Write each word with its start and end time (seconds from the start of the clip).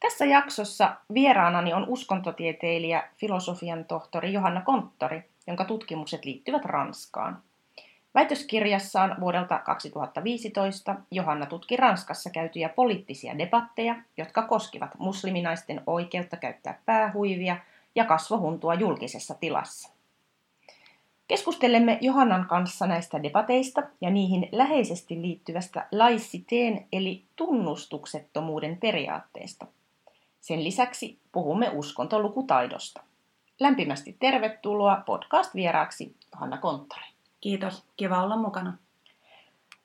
Tässä 0.00 0.24
jaksossa 0.24 0.96
vieraanani 1.14 1.72
on 1.72 1.84
uskontotieteilijä, 1.88 3.08
filosofian 3.16 3.84
tohtori 3.84 4.32
Johanna 4.32 4.60
Konttori, 4.60 5.22
jonka 5.46 5.64
tutkimukset 5.64 6.24
liittyvät 6.24 6.64
Ranskaan. 6.64 7.42
Väitöskirjassaan 8.14 9.16
vuodelta 9.20 9.58
2015 9.58 10.94
Johanna 11.10 11.46
tutki 11.46 11.76
Ranskassa 11.76 12.30
käytyjä 12.30 12.68
poliittisia 12.68 13.38
debatteja, 13.38 13.96
jotka 14.16 14.42
koskivat 14.42 14.90
musliminaisten 14.98 15.82
oikeutta 15.86 16.36
käyttää 16.36 16.80
päähuivia 16.86 17.56
ja 17.94 18.04
kasvohuntua 18.04 18.74
julkisessa 18.74 19.34
tilassa. 19.34 19.90
Keskustelemme 21.28 21.98
Johannan 22.00 22.46
kanssa 22.46 22.86
näistä 22.86 23.22
debateista 23.22 23.82
ja 24.00 24.10
niihin 24.10 24.48
läheisesti 24.52 25.22
liittyvästä 25.22 25.86
laiciteen 25.92 26.86
eli 26.92 27.24
tunnustuksettomuuden 27.36 28.76
periaatteesta– 28.76 29.66
sen 30.40 30.64
lisäksi 30.64 31.18
puhumme 31.32 31.68
uskontolukutaidosta. 31.68 33.02
Lämpimästi 33.60 34.16
tervetuloa 34.20 35.02
podcast-vieraaksi 35.06 36.14
Hanna 36.32 36.58
Konttori. 36.58 37.06
Kiitos, 37.40 37.84
kiva 37.96 38.22
olla 38.22 38.36
mukana. 38.36 38.78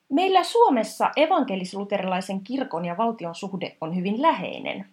Meillä 0.08 0.44
Suomessa 0.44 1.10
evankelis-luterilaisen 1.16 2.40
kirkon 2.40 2.84
ja 2.84 2.96
valtion 2.96 3.34
suhde 3.34 3.76
on 3.80 3.96
hyvin 3.96 4.22
läheinen. 4.22 4.86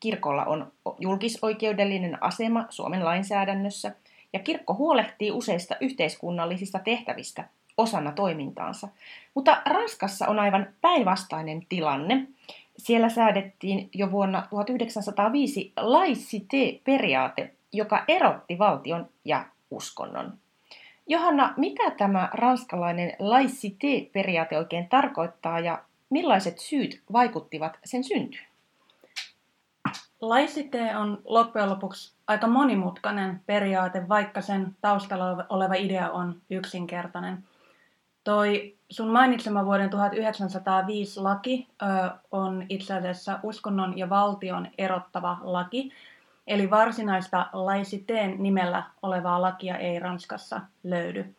Kirkolla 0.00 0.44
on 0.44 0.72
julkisoikeudellinen 0.98 2.22
asema 2.22 2.66
Suomen 2.70 3.04
lainsäädännössä 3.04 3.94
ja 4.32 4.38
kirkko 4.38 4.74
huolehtii 4.74 5.30
useista 5.30 5.76
yhteiskunnallisista 5.80 6.78
tehtävistä 6.78 7.44
osana 7.76 8.12
toimintaansa. 8.12 8.88
Mutta 9.34 9.62
Ranskassa 9.66 10.26
on 10.26 10.38
aivan 10.38 10.66
päinvastainen 10.80 11.66
tilanne. 11.68 12.26
Siellä 12.78 13.08
säädettiin 13.08 13.90
jo 13.94 14.10
vuonna 14.10 14.46
1905 14.50 15.72
laicite-periaate, 15.76 17.54
joka 17.72 18.04
erotti 18.08 18.58
valtion 18.58 19.08
ja 19.24 19.46
uskonnon. 19.70 20.38
Johanna, 21.06 21.54
mitä 21.56 21.90
tämä 21.90 22.28
ranskalainen 22.32 23.16
laicite-periaate 23.18 24.58
oikein 24.58 24.88
tarkoittaa 24.88 25.60
ja 25.60 25.82
millaiset 26.10 26.58
syyt 26.58 27.02
vaikuttivat 27.12 27.78
sen 27.84 28.04
syntyyn? 28.04 28.46
Laicite 30.20 30.96
on 30.96 31.22
loppujen 31.24 31.70
lopuksi 31.70 32.14
aika 32.26 32.46
monimutkainen 32.46 33.40
periaate, 33.46 34.08
vaikka 34.08 34.40
sen 34.40 34.76
taustalla 34.80 35.46
oleva 35.48 35.74
idea 35.74 36.10
on 36.10 36.40
yksinkertainen– 36.50 37.38
Toi 38.28 38.77
sun 38.90 39.08
mainitsema 39.08 39.64
vuoden 39.64 39.90
1905 39.90 41.20
laki 41.20 41.68
ö, 41.82 41.86
on 42.32 42.66
itse 42.68 42.94
asiassa 42.94 43.38
uskonnon 43.42 43.98
ja 43.98 44.10
valtion 44.10 44.68
erottava 44.78 45.38
laki, 45.42 45.92
eli 46.46 46.70
varsinaista 46.70 47.46
laisiteen 47.52 48.42
nimellä 48.42 48.82
olevaa 49.02 49.42
lakia 49.42 49.76
ei 49.76 49.98
Ranskassa 49.98 50.60
löydy. 50.84 51.34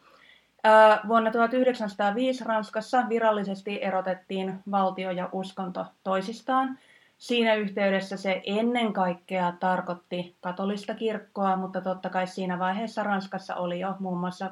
Ö, 0.66 1.08
vuonna 1.08 1.32
1905 1.32 2.44
Ranskassa 2.44 3.10
virallisesti 3.10 3.84
erotettiin 3.84 4.60
valtio 4.72 5.12
ja 5.12 5.30
uskonto 5.32 5.86
toisistaan. 6.04 6.80
Siinä 7.18 7.56
yhteydessä 7.56 8.18
se 8.18 8.42
ennen 8.46 8.94
kaikkea 8.94 9.54
tarkoitti 9.60 10.36
katolista 10.42 10.94
kirkkoa, 10.94 11.56
mutta 11.56 11.82
totta 11.82 12.10
kai 12.10 12.28
siinä 12.28 12.60
vaiheessa 12.60 13.04
Ranskassa 13.04 13.56
oli 13.56 13.80
jo 13.80 13.96
muun 14.00 14.20
muassa 14.20 14.50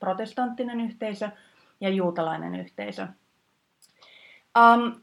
protestanttinen 0.00 0.80
yhteisö– 0.80 1.30
ja 1.80 1.88
juutalainen 1.88 2.54
yhteisö. 2.54 3.06
Um, 4.58 5.00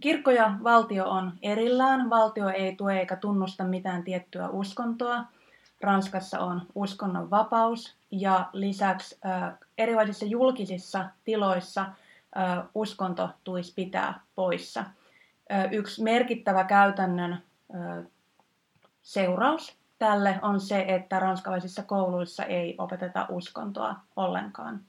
kirkko 0.00 0.30
ja 0.30 0.54
valtio 0.64 1.08
on 1.10 1.32
erillään. 1.42 2.10
Valtio 2.10 2.48
ei 2.48 2.76
tue 2.76 2.98
eikä 2.98 3.16
tunnusta 3.16 3.64
mitään 3.64 4.04
tiettyä 4.04 4.48
uskontoa. 4.48 5.24
Ranskassa 5.80 6.40
on 6.40 6.62
uskonnon 6.74 7.30
vapaus 7.30 7.96
ja 8.10 8.50
lisäksi 8.52 9.18
äh, 9.26 9.52
erilaisissa 9.78 10.24
julkisissa 10.24 11.08
tiloissa 11.24 11.80
äh, 11.80 12.64
uskonto 12.74 13.30
tulisi 13.44 13.72
pitää 13.74 14.20
poissa. 14.34 14.84
Äh, 15.52 15.72
yksi 15.72 16.02
merkittävä 16.02 16.64
käytännön 16.64 17.32
äh, 17.32 18.04
seuraus 19.02 19.76
tälle 19.98 20.38
on 20.42 20.60
se, 20.60 20.84
että 20.88 21.18
ranskalaisissa 21.18 21.82
kouluissa 21.82 22.44
ei 22.44 22.74
opeteta 22.78 23.26
uskontoa 23.28 23.96
ollenkaan 24.16 24.80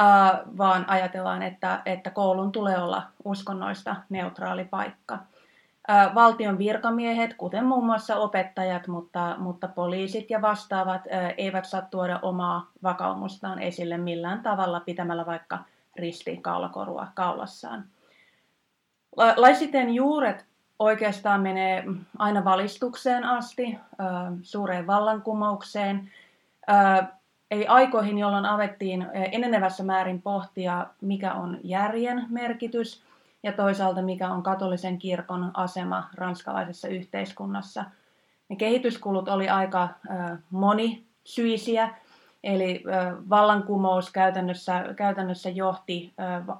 uh, 0.00 0.58
vaan 0.58 0.88
ajatellaan, 0.88 1.42
että, 1.42 1.82
että 1.86 2.10
koulun 2.10 2.52
tulee 2.52 2.82
olla 2.82 3.02
uskonnoista 3.24 3.96
neutraali 4.08 4.64
paikka. 4.64 5.14
Uh, 5.14 6.14
valtion 6.14 6.58
virkamiehet, 6.58 7.34
kuten 7.34 7.64
muun 7.64 7.86
muassa 7.86 8.16
opettajat, 8.16 8.86
mutta, 8.86 9.34
mutta 9.38 9.68
poliisit 9.68 10.30
ja 10.30 10.42
vastaavat, 10.42 11.06
uh, 11.06 11.34
eivät 11.36 11.64
saa 11.64 11.82
tuoda 11.82 12.18
omaa 12.22 12.70
vakaumustaan 12.82 13.58
esille 13.58 13.98
millään 13.98 14.42
tavalla 14.42 14.80
pitämällä 14.80 15.26
vaikka 15.26 15.58
risti 15.96 16.36
kaulakorua 16.36 17.06
kaulassaan. 17.14 17.84
Laisiteen 19.36 19.94
juuret 19.94 20.46
oikeastaan 20.78 21.40
menee 21.40 21.84
aina 22.18 22.44
valistukseen 22.44 23.24
asti, 23.24 23.78
suureen 24.42 24.86
vallankumoukseen, 24.86 26.10
Eli 27.52 27.66
aikoihin, 27.66 28.18
jolloin 28.18 28.46
avettiin 28.46 29.06
enenevässä 29.12 29.82
määrin 29.82 30.22
pohtia, 30.22 30.86
mikä 31.00 31.32
on 31.34 31.58
järjen 31.62 32.26
merkitys 32.28 33.02
ja 33.42 33.52
toisaalta 33.52 34.02
mikä 34.02 34.28
on 34.28 34.42
katolisen 34.42 34.98
kirkon 34.98 35.50
asema 35.54 36.08
ranskalaisessa 36.14 36.88
yhteiskunnassa. 36.88 37.84
Ne 38.48 38.56
kehityskulut 38.56 39.28
oli 39.28 39.48
aika 39.48 39.88
monisyisiä, 40.50 41.94
eli 42.44 42.84
vallankumous 43.30 44.10
käytännössä, 44.10 44.84
käytännössä 44.96 45.50
johti 45.50 46.12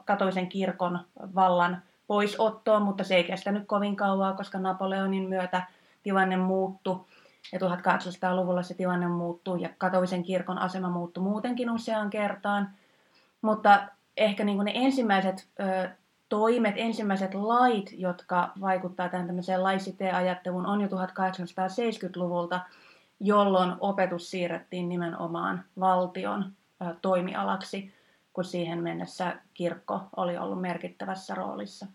katolisen 0.04 0.48
kirkon 0.48 0.98
vallan 1.34 1.82
poisottoon, 2.06 2.82
mutta 2.82 3.04
se 3.04 3.14
ei 3.14 3.24
kestänyt 3.24 3.66
kovin 3.66 3.96
kauaa, 3.96 4.32
koska 4.32 4.58
Napoleonin 4.58 5.28
myötä 5.28 5.62
tilanne 6.02 6.36
muuttui 6.36 7.00
ja 7.52 7.58
1800-luvulla 7.58 8.62
se 8.62 8.74
tilanne 8.74 9.08
muuttui 9.08 9.62
ja 9.62 9.68
katolisen 9.78 10.22
kirkon 10.22 10.58
asema 10.58 10.90
muuttui 10.90 11.22
muutenkin 11.22 11.70
useaan 11.70 12.10
kertaan. 12.10 12.70
Mutta 13.42 13.82
ehkä 14.16 14.44
niin 14.44 14.64
ne 14.64 14.72
ensimmäiset 14.74 15.48
ö, 15.60 15.88
toimet, 16.28 16.74
ensimmäiset 16.76 17.34
lait, 17.34 17.90
jotka 17.92 18.52
vaikuttaa 18.60 19.08
tähän 19.08 19.26
tämmöiseen 19.26 19.62
laisiteen-ajatteluun, 19.62 20.66
on 20.66 20.80
jo 20.80 20.88
1870-luvulta, 20.88 22.60
jolloin 23.20 23.74
opetus 23.80 24.30
siirrettiin 24.30 24.88
nimenomaan 24.88 25.64
valtion 25.80 26.52
ö, 26.82 26.94
toimialaksi, 27.02 27.92
kun 28.32 28.44
siihen 28.44 28.82
mennessä 28.82 29.36
kirkko 29.54 30.00
oli 30.16 30.38
ollut 30.38 30.60
merkittävässä 30.60 31.34
roolissa. 31.34 31.86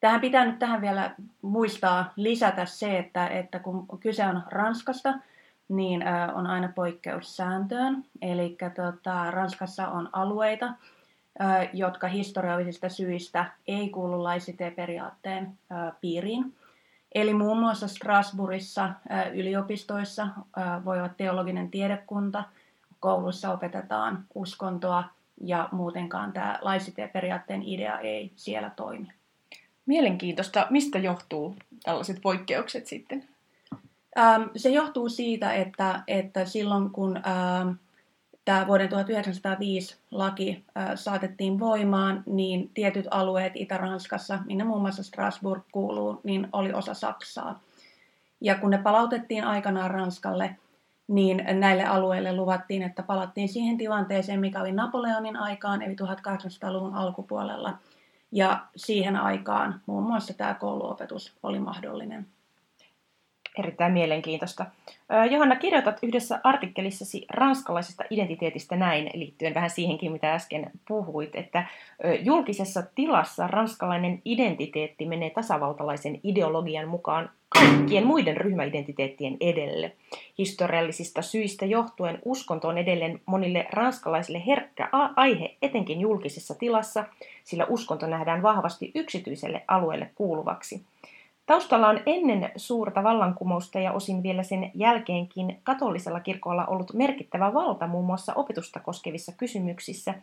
Tähän 0.00 0.20
pitää 0.20 0.44
nyt 0.44 0.58
tähän 0.58 0.80
vielä 0.80 1.14
muistaa 1.42 2.12
lisätä 2.16 2.66
se, 2.66 2.98
että, 2.98 3.26
että 3.26 3.58
kun 3.58 3.86
kyse 4.00 4.26
on 4.26 4.42
Ranskasta, 4.50 5.14
niin 5.68 6.04
on 6.34 6.46
aina 6.46 6.72
poikkeus 6.74 7.36
sääntöön. 7.36 8.04
Eli 8.22 8.56
tota, 8.76 9.30
Ranskassa 9.30 9.88
on 9.88 10.08
alueita, 10.12 10.72
jotka 11.72 12.08
historiallisista 12.08 12.88
syistä 12.88 13.44
ei 13.68 13.88
kuulu 13.88 14.22
laisiteen 14.22 14.74
piiriin. 16.00 16.54
Eli 17.14 17.34
muun 17.34 17.58
muassa 17.58 17.88
Strasbourgissa 17.88 18.90
yliopistoissa 19.34 20.28
voi 20.84 20.98
olla 20.98 21.08
teologinen 21.08 21.70
tiedekunta, 21.70 22.44
koulussa 23.00 23.52
opetetaan 23.52 24.24
uskontoa 24.34 25.04
ja 25.40 25.68
muutenkaan 25.72 26.32
tämä 26.32 26.58
laisiteen 26.62 27.10
idea 27.62 27.98
ei 27.98 28.32
siellä 28.36 28.70
toimi. 28.70 29.17
Mielenkiintoista. 29.88 30.66
Mistä 30.70 30.98
johtuu 30.98 31.56
tällaiset 31.84 32.18
poikkeukset 32.22 32.86
sitten? 32.86 33.24
Ähm, 34.18 34.42
se 34.56 34.68
johtuu 34.68 35.08
siitä, 35.08 35.52
että, 35.52 36.02
että 36.06 36.44
silloin 36.44 36.90
kun 36.90 37.16
ähm, 37.16 37.68
tämä 38.44 38.66
vuoden 38.66 38.88
1905 38.88 39.96
laki 40.10 40.64
saatettiin 40.94 41.60
voimaan, 41.60 42.22
niin 42.26 42.70
tietyt 42.74 43.06
alueet 43.10 43.52
Itä-Ranskassa, 43.56 44.38
minne 44.46 44.64
muun 44.64 44.80
muassa 44.80 45.02
Strasbourg 45.02 45.62
kuuluu, 45.72 46.20
niin 46.24 46.48
oli 46.52 46.72
osa 46.72 46.94
Saksaa. 46.94 47.60
Ja 48.40 48.54
kun 48.54 48.70
ne 48.70 48.78
palautettiin 48.78 49.44
aikanaan 49.44 49.90
Ranskalle, 49.90 50.56
niin 51.08 51.44
näille 51.52 51.84
alueille 51.84 52.36
luvattiin, 52.36 52.82
että 52.82 53.02
palattiin 53.02 53.48
siihen 53.48 53.76
tilanteeseen, 53.78 54.40
mikä 54.40 54.60
oli 54.60 54.72
Napoleonin 54.72 55.36
aikaan, 55.36 55.82
eli 55.82 55.94
1800-luvun 55.94 56.94
alkupuolella. 56.94 57.78
Ja 58.32 58.66
siihen 58.76 59.16
aikaan 59.16 59.80
muun 59.86 60.04
muassa 60.04 60.34
tämä 60.34 60.54
kouluopetus 60.54 61.38
oli 61.42 61.58
mahdollinen. 61.58 62.26
Erittäin 63.58 63.92
mielenkiintoista. 63.92 64.66
Johanna, 65.30 65.56
kirjoitat 65.56 65.98
yhdessä 66.02 66.40
artikkelissasi 66.44 67.26
ranskalaisesta 67.30 68.04
identiteetistä 68.10 68.76
näin, 68.76 69.10
liittyen 69.14 69.54
vähän 69.54 69.70
siihenkin, 69.70 70.12
mitä 70.12 70.34
äsken 70.34 70.70
puhuit, 70.88 71.34
että 71.34 71.66
julkisessa 72.20 72.82
tilassa 72.94 73.46
ranskalainen 73.46 74.22
identiteetti 74.24 75.06
menee 75.06 75.30
tasavaltalaisen 75.30 76.20
ideologian 76.22 76.88
mukaan 76.88 77.30
kaikkien 77.48 78.06
muiden 78.06 78.36
ryhmäidentiteettien 78.36 79.36
edelle. 79.40 79.92
Historiallisista 80.38 81.22
syistä 81.22 81.66
johtuen 81.66 82.18
uskonto 82.24 82.68
on 82.68 82.78
edelleen 82.78 83.20
monille 83.26 83.66
ranskalaisille 83.72 84.42
herkkä 84.46 84.88
aihe, 85.16 85.56
etenkin 85.62 86.00
julkisessa 86.00 86.54
tilassa, 86.54 87.04
sillä 87.44 87.66
uskonto 87.68 88.06
nähdään 88.06 88.42
vahvasti 88.42 88.92
yksityiselle 88.94 89.62
alueelle 89.68 90.10
kuuluvaksi. 90.14 90.82
Taustalla 91.48 91.88
on 91.88 92.00
ennen 92.06 92.50
suurta 92.56 93.02
vallankumousta 93.02 93.78
ja 93.78 93.92
osin 93.92 94.22
vielä 94.22 94.42
sen 94.42 94.70
jälkeenkin 94.74 95.60
katolisella 95.62 96.20
kirkolla 96.20 96.66
ollut 96.66 96.92
merkittävä 96.94 97.54
valta 97.54 97.86
muun 97.86 98.06
muassa 98.06 98.34
opetusta 98.34 98.80
koskevissa 98.80 99.32
kysymyksissä 99.32 100.14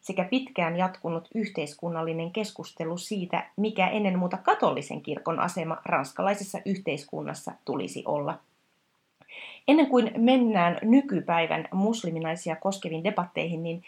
sekä 0.00 0.24
pitkään 0.24 0.76
jatkunut 0.76 1.28
yhteiskunnallinen 1.34 2.30
keskustelu 2.30 2.96
siitä, 2.98 3.46
mikä 3.56 3.88
ennen 3.88 4.18
muuta 4.18 4.36
katolisen 4.36 5.00
kirkon 5.00 5.40
asema 5.40 5.76
ranskalaisessa 5.84 6.58
yhteiskunnassa 6.66 7.52
tulisi 7.64 8.02
olla. 8.06 8.38
Ennen 9.68 9.86
kuin 9.86 10.12
mennään 10.16 10.78
nykypäivän 10.82 11.68
musliminaisia 11.72 12.56
koskeviin 12.56 13.04
debatteihin, 13.04 13.62
niin 13.62 13.82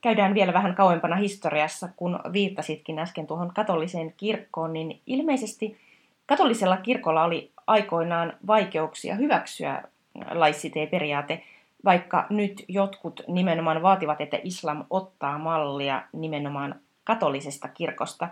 käydään 0.00 0.34
vielä 0.34 0.52
vähän 0.52 0.74
kauempana 0.74 1.16
historiassa, 1.16 1.88
kun 1.96 2.20
viittasitkin 2.32 2.98
äsken 2.98 3.26
tuohon 3.26 3.52
katoliseen 3.54 4.14
kirkkoon, 4.16 4.72
niin 4.72 5.00
ilmeisesti 5.06 5.85
Katolisella 6.26 6.76
kirkolla 6.76 7.24
oli 7.24 7.52
aikoinaan 7.66 8.32
vaikeuksia 8.46 9.14
hyväksyä 9.14 9.82
laissite-periaate, 10.30 11.42
vaikka 11.84 12.26
nyt 12.30 12.64
jotkut 12.68 13.20
nimenomaan 13.28 13.82
vaativat, 13.82 14.20
että 14.20 14.38
islam 14.42 14.84
ottaa 14.90 15.38
mallia 15.38 16.02
nimenomaan 16.12 16.80
katolisesta 17.04 17.68
kirkosta. 17.68 18.28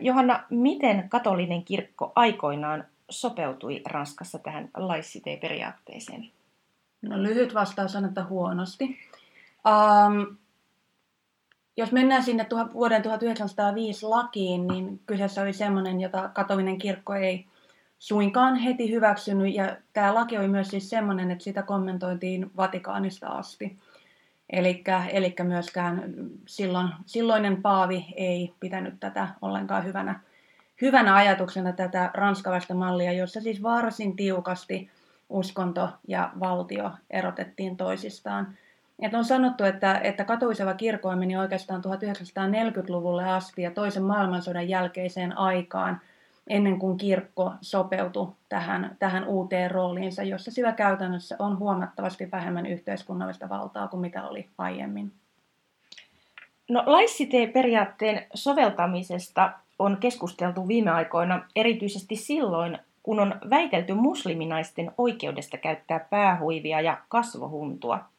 Johanna, 0.00 0.44
miten 0.50 1.08
katolinen 1.08 1.64
kirkko 1.64 2.12
aikoinaan 2.14 2.84
sopeutui 3.10 3.82
Ranskassa 3.86 4.38
tähän 4.38 4.68
laissite-periaatteeseen? 4.76 6.30
No 7.02 7.22
lyhyt 7.22 7.54
vastaus 7.54 7.96
on, 7.96 8.04
että 8.04 8.24
huonosti. 8.24 8.98
Um, 9.66 10.36
jos 11.76 11.92
mennään 11.92 12.22
sinne 12.22 12.46
vuoden 12.74 13.02
1905 13.02 14.06
lakiin, 14.06 14.66
niin 14.66 15.00
kyseessä 15.06 15.42
oli 15.42 15.52
sellainen, 15.52 16.00
jota 16.00 16.28
katolinen 16.28 16.78
kirkko 16.78 17.14
ei 17.14 17.46
suinkaan 17.98 18.56
heti 18.56 18.90
hyväksynyt. 18.90 19.54
Ja 19.54 19.76
tämä 19.92 20.14
laki 20.14 20.38
oli 20.38 20.48
myös 20.48 20.68
siis 20.68 20.90
sellainen, 20.90 21.30
että 21.30 21.44
sitä 21.44 21.62
kommentoitiin 21.62 22.50
Vatikaanista 22.56 23.26
asti. 23.26 23.78
Eli 24.50 25.34
myöskään 25.42 26.14
silloin, 26.46 26.88
silloinen 27.06 27.62
paavi 27.62 28.06
ei 28.16 28.54
pitänyt 28.60 28.94
tätä 29.00 29.28
ollenkaan 29.42 29.84
hyvänä, 29.84 30.20
hyvänä 30.80 31.14
ajatuksena 31.14 31.72
tätä 31.72 32.10
ranskalaista 32.14 32.74
mallia, 32.74 33.12
jossa 33.12 33.40
siis 33.40 33.62
varsin 33.62 34.16
tiukasti 34.16 34.90
uskonto 35.28 35.88
ja 36.08 36.32
valtio 36.40 36.90
erotettiin 37.10 37.76
toisistaan. 37.76 38.56
Et 39.00 39.14
on 39.14 39.24
sanottu, 39.24 39.64
että, 39.64 40.00
että 40.04 40.24
katoiseva 40.24 40.74
kirkko 40.74 41.16
meni 41.16 41.36
oikeastaan 41.36 41.82
1940-luvulle 41.84 43.24
asti 43.24 43.62
ja 43.62 43.70
toisen 43.70 44.02
maailmansodan 44.02 44.68
jälkeiseen 44.68 45.38
aikaan, 45.38 46.00
ennen 46.46 46.78
kuin 46.78 46.98
kirkko 46.98 47.52
sopeutui 47.60 48.32
tähän, 48.48 48.96
tähän 48.98 49.24
uuteen 49.24 49.70
rooliinsa, 49.70 50.22
jossa 50.22 50.50
sillä 50.50 50.72
käytännössä 50.72 51.36
on 51.38 51.58
huomattavasti 51.58 52.30
vähemmän 52.32 52.66
yhteiskunnallista 52.66 53.48
valtaa 53.48 53.88
kuin 53.88 54.00
mitä 54.00 54.28
oli 54.28 54.48
aiemmin. 54.58 55.12
No, 56.68 56.82
laissite-periaatteen 56.86 58.26
soveltamisesta 58.34 59.52
on 59.78 59.96
keskusteltu 59.96 60.68
viime 60.68 60.90
aikoina 60.90 61.44
erityisesti 61.56 62.16
silloin, 62.16 62.78
kun 63.02 63.20
on 63.20 63.34
väitelty 63.50 63.94
musliminaisten 63.94 64.92
oikeudesta 64.98 65.58
käyttää 65.58 66.06
päähuivia 66.10 66.80
ja 66.80 66.98
kasvohuntua– 67.08 67.98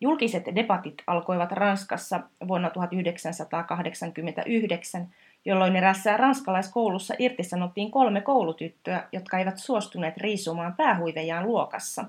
Julkiset 0.00 0.44
debatit 0.54 0.94
alkoivat 1.06 1.52
Ranskassa 1.52 2.20
vuonna 2.48 2.70
1989, 2.70 5.08
jolloin 5.44 5.76
erässä 5.76 6.16
ranskalaiskoulussa 6.16 7.14
irtisanottiin 7.18 7.90
kolme 7.90 8.20
koulutyttöä, 8.20 9.08
jotka 9.12 9.38
eivät 9.38 9.58
suostuneet 9.58 10.16
riisumaan 10.16 10.74
päähuivejaan 10.74 11.46
luokassa. 11.46 12.04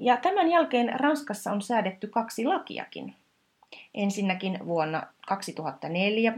Ja 0.00 0.16
tämän 0.16 0.50
jälkeen 0.50 1.00
Ranskassa 1.00 1.52
on 1.52 1.62
säädetty 1.62 2.06
kaksi 2.06 2.44
lakiakin. 2.44 3.14
Ensinnäkin 3.94 4.58
vuonna 4.66 5.02
2004 5.26 6.34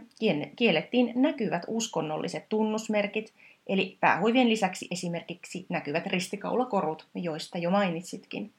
kiellettiin 0.57 1.13
näkyvät 1.17 1.63
uskonnolliset 1.67 2.49
tunnusmerkit, 2.49 3.33
eli 3.67 3.97
päähuivien 4.01 4.49
lisäksi 4.49 4.89
esimerkiksi 4.91 5.67
näkyvät 5.69 6.07
ristikaulakorut, 6.07 7.07
joista 7.15 7.59
jo 7.59 7.71
mainitsitkin. 7.71 8.53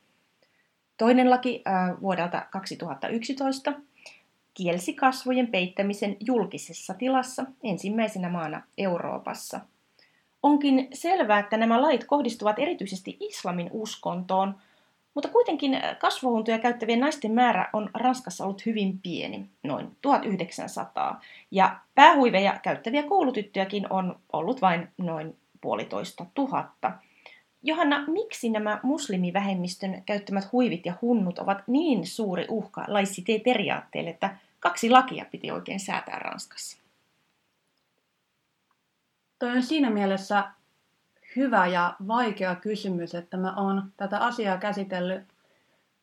Toinen 1.01 1.29
laki 1.29 1.63
vuodelta 2.01 2.45
2011 2.51 3.73
kielsi 4.53 4.93
kasvojen 4.93 5.47
peittämisen 5.47 6.17
julkisessa 6.19 6.93
tilassa 6.93 7.45
ensimmäisenä 7.63 8.29
maana 8.29 8.61
Euroopassa. 8.77 9.59
Onkin 10.43 10.87
selvää, 10.93 11.39
että 11.39 11.57
nämä 11.57 11.81
lait 11.81 12.03
kohdistuvat 12.03 12.59
erityisesti 12.59 13.17
islamin 13.19 13.69
uskontoon, 13.71 14.55
mutta 15.13 15.29
kuitenkin 15.29 15.81
kasvohuntuja 15.99 16.59
käyttävien 16.59 16.99
naisten 16.99 17.31
määrä 17.31 17.69
on 17.73 17.89
Ranskassa 17.93 18.43
ollut 18.43 18.65
hyvin 18.65 18.99
pieni, 18.99 19.49
noin 19.63 19.97
1900, 20.01 21.21
ja 21.51 21.79
päähuiveja 21.95 22.59
käyttäviä 22.63 23.03
koulutyttöjäkin 23.03 23.87
on 23.89 24.19
ollut 24.33 24.61
vain 24.61 24.87
noin 24.97 25.37
puolitoista 25.61 26.25
tuhatta– 26.33 26.91
Johanna, 27.63 28.03
miksi 28.07 28.49
nämä 28.49 28.79
muslimivähemmistön 28.83 30.03
käyttämät 30.05 30.51
huivit 30.51 30.85
ja 30.85 30.93
hunnut 31.01 31.39
ovat 31.39 31.67
niin 31.67 32.07
suuri 32.07 32.45
uhka 32.49 32.85
laissite-periaatteelle, 32.87 34.09
että 34.09 34.37
kaksi 34.59 34.89
lakia 34.89 35.25
piti 35.31 35.51
oikein 35.51 35.79
säätää 35.79 36.19
Ranskassa? 36.19 36.77
Toi 39.39 39.51
on 39.51 39.63
siinä 39.63 39.89
mielessä 39.89 40.43
hyvä 41.35 41.67
ja 41.67 41.95
vaikea 42.07 42.55
kysymys, 42.55 43.15
että 43.15 43.37
mä 43.37 43.55
oon 43.55 43.83
tätä 43.97 44.17
asiaa 44.17 44.57
käsitellyt 44.57 45.23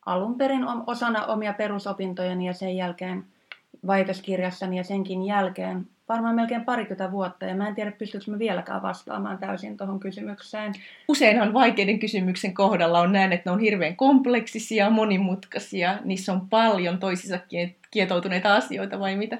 alun 0.05 0.37
perin 0.37 0.65
osana 0.87 1.25
omia 1.25 1.53
perusopintojani 1.53 2.47
ja 2.47 2.53
sen 2.53 2.77
jälkeen 2.77 3.25
väitöskirjassani 3.87 4.77
ja 4.77 4.83
senkin 4.83 5.25
jälkeen 5.25 5.87
varmaan 6.09 6.35
melkein 6.35 6.65
parikymmentä 6.65 7.11
vuotta, 7.11 7.45
ja 7.45 7.55
mä 7.55 7.67
en 7.67 7.75
tiedä, 7.75 7.91
pystyykö 7.91 8.31
mä 8.31 8.39
vieläkään 8.39 8.81
vastaamaan 8.81 9.37
täysin 9.37 9.77
tuohon 9.77 9.99
kysymykseen. 9.99 10.73
Useinhan 11.07 11.53
vaikeiden 11.53 11.99
kysymyksen 11.99 12.53
kohdalla 12.53 12.99
on 12.99 13.11
näin, 13.11 13.31
että 13.31 13.49
ne 13.49 13.53
on 13.53 13.59
hirveän 13.59 13.95
kompleksisia, 13.95 14.89
monimutkaisia, 14.89 15.99
niissä 16.03 16.33
on 16.33 16.49
paljon 16.49 16.99
toisissa 16.99 17.39
kietoutuneita 17.91 18.55
asioita, 18.55 18.99
vai 18.99 19.15
mitä? 19.15 19.37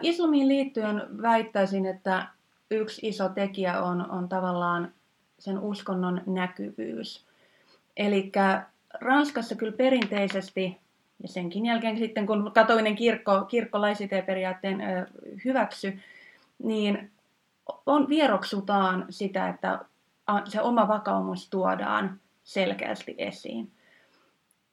Islamiin 0.00 0.48
liittyen 0.48 1.02
väittäisin, 1.22 1.86
että 1.86 2.26
yksi 2.70 3.08
iso 3.08 3.28
tekijä 3.28 3.82
on, 3.82 4.10
on 4.10 4.28
tavallaan 4.28 4.92
sen 5.38 5.58
uskonnon 5.58 6.22
näkyvyys. 6.26 7.24
Eli 7.96 8.32
Ranskassa 9.00 9.54
kyllä 9.54 9.72
perinteisesti 9.72 10.78
ja 11.22 11.28
senkin 11.28 11.66
jälkeen 11.66 11.98
sitten, 11.98 12.26
kun 12.26 12.50
katolinen 12.54 12.96
kirkko, 12.96 13.44
kirkko 13.44 13.78
periaatteen 14.26 14.82
hyväksy, 15.44 15.98
niin 16.62 17.10
on, 17.86 18.08
vieroksutaan 18.08 19.06
sitä, 19.10 19.48
että 19.48 19.78
se 20.44 20.60
oma 20.60 20.88
vakaumus 20.88 21.50
tuodaan 21.50 22.20
selkeästi 22.44 23.14
esiin. 23.18 23.70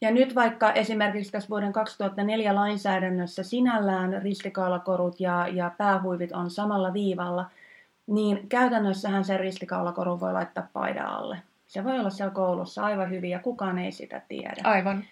Ja 0.01 0.11
nyt 0.11 0.35
vaikka 0.35 0.71
esimerkiksi 0.71 1.31
tässä 1.31 1.49
vuoden 1.49 1.73
2004 1.73 2.55
lainsäädännössä 2.55 3.43
sinällään 3.43 4.21
ristikaulakorut 4.21 5.19
ja, 5.19 5.47
ja 5.47 5.71
päähuivit 5.77 6.31
on 6.31 6.49
samalla 6.49 6.93
viivalla, 6.93 7.45
niin 8.07 8.49
käytännössähän 8.49 9.25
se 9.25 9.37
ristikaulakoru 9.37 10.19
voi 10.19 10.33
laittaa 10.33 10.67
paidan 10.73 11.05
alle. 11.05 11.37
Se 11.67 11.83
voi 11.83 11.99
olla 11.99 12.09
siellä 12.09 12.33
koulussa 12.33 12.83
aivan 12.83 13.09
hyvin 13.09 13.29
ja 13.29 13.39
kukaan 13.39 13.77
ei 13.77 13.91
sitä 13.91 14.21
tiedä. 14.27 14.61
Aivan. 14.63 15.03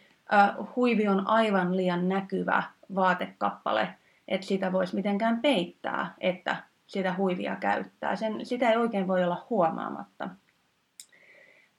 Huivi 0.76 1.08
on 1.08 1.28
aivan 1.28 1.78
liian 1.78 2.10
näkyvä 2.10 2.64
vaatekappale, 2.96 3.88
että 4.28 4.48
sitä 4.48 4.72
voisi 4.72 4.96
mitenkään 4.96 5.40
peittää, 5.40 6.14
että 6.20 6.56
sitä 6.88 7.16
huivia 7.18 7.56
käyttää. 7.56 8.16
Sen, 8.16 8.46
sitä 8.46 8.70
ei 8.70 8.78
oikein 8.78 9.08
voi 9.08 9.24
olla 9.24 9.46
huomaamatta. 9.50 10.30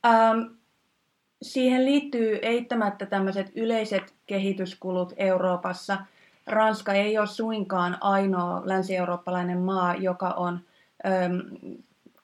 Ähm, 0.07 0.41
siihen 1.43 1.85
liittyy 1.85 2.39
eittämättä 2.43 3.07
tämmöiset 3.07 3.53
yleiset 3.55 4.15
kehityskulut 4.27 5.13
Euroopassa. 5.17 5.99
Ranska 6.47 6.93
ei 6.93 7.19
ole 7.19 7.27
suinkaan 7.27 7.99
ainoa 8.01 8.63
länsi-eurooppalainen 8.65 9.59
maa, 9.59 9.95
joka 9.95 10.29
on 10.29 10.61
ähm, 11.07 11.39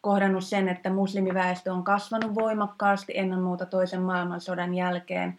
kohdannut 0.01 0.45
sen, 0.45 0.69
että 0.69 0.91
muslimiväestö 0.91 1.73
on 1.73 1.85
kasvanut 1.85 2.35
voimakkaasti 2.35 3.13
ennen 3.17 3.41
muuta 3.41 3.67
toisen 3.67 4.03
maailmansodan 4.03 4.75
jälkeen. 4.75 5.39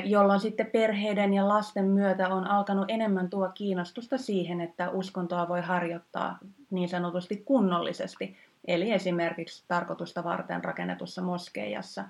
jolloin 0.05 0.41
sitten 0.41 0.67
perheiden 0.67 1.35
ja 1.35 1.49
lasten 1.49 1.85
myötä 1.85 2.29
on 2.29 2.47
alkanut 2.47 2.85
enemmän 2.89 3.31
tuo 3.31 3.49
kiinnostusta 3.55 4.19
siihen, 4.19 4.61
että 4.61 4.91
uskontoa 4.91 5.49
voi 5.49 5.61
harjoittaa 5.61 6.39
niin 6.71 6.89
sanotusti 6.89 7.37
kunnollisesti, 7.37 8.37
eli 8.65 8.93
esimerkiksi 8.93 9.65
tarkoitusta 9.69 10.25
varten 10.25 10.65
rakennetussa 10.65 11.23
moskeijassa. 11.23 12.05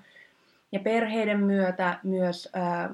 Ja 0.71 0.79
perheiden 0.79 1.39
myötä 1.39 1.99
myös 2.03 2.49
äh, 2.55 2.89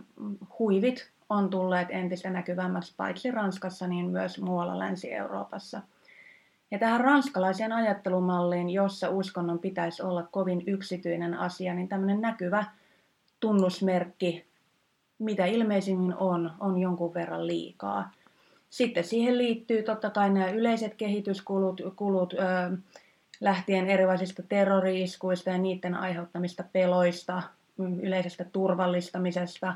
huivit 0.60 1.10
on 1.30 1.50
tulleet 1.50 1.88
entistä 1.92 2.30
näkyvämmäksi 2.30 2.94
paitsi 2.98 3.32
Ranskassa, 3.32 3.88
niin 3.88 4.06
myös 4.06 4.42
muualla 4.42 4.80
Länsi-Euroopassa– 4.80 5.82
ja 6.72 6.80
tähän 6.80 7.02
ranskalaiseen 7.02 7.72
ajattelumalliin, 7.72 8.70
jossa 8.70 9.10
uskonnon 9.10 9.60
pitäisi 9.60 10.04
olla 10.04 10.24
kovin 10.32 10.64
yksityinen 10.68 11.34
asia, 11.34 11.74
niin 11.74 11.88
tämmöinen 11.88 12.22
näkyvä 12.22 12.66
tunnusmerkki, 13.40 14.47
mitä 15.20 15.46
ilmeisimmin 15.46 16.16
on, 16.18 16.52
on 16.60 16.78
jonkun 16.78 17.14
verran 17.14 17.48
liikaa. 17.48 18.12
Sitten 18.70 19.04
siihen 19.04 19.38
liittyy 19.38 19.84
totta 19.84 20.10
kai 20.10 20.30
nämä 20.30 20.50
yleiset 20.50 20.96
kehityskulut, 20.96 21.82
kulut, 21.96 22.34
ö, 22.34 22.38
lähtien 23.42 23.88
erilaisista 23.90 24.44
terroriiskuista 24.44 25.50
ja 25.50 25.58
niiden 25.58 25.96
aiheuttamista 25.96 26.64
peloista, 26.74 27.44
yleisestä 28.02 28.46
turvallistamisesta, 28.52 29.76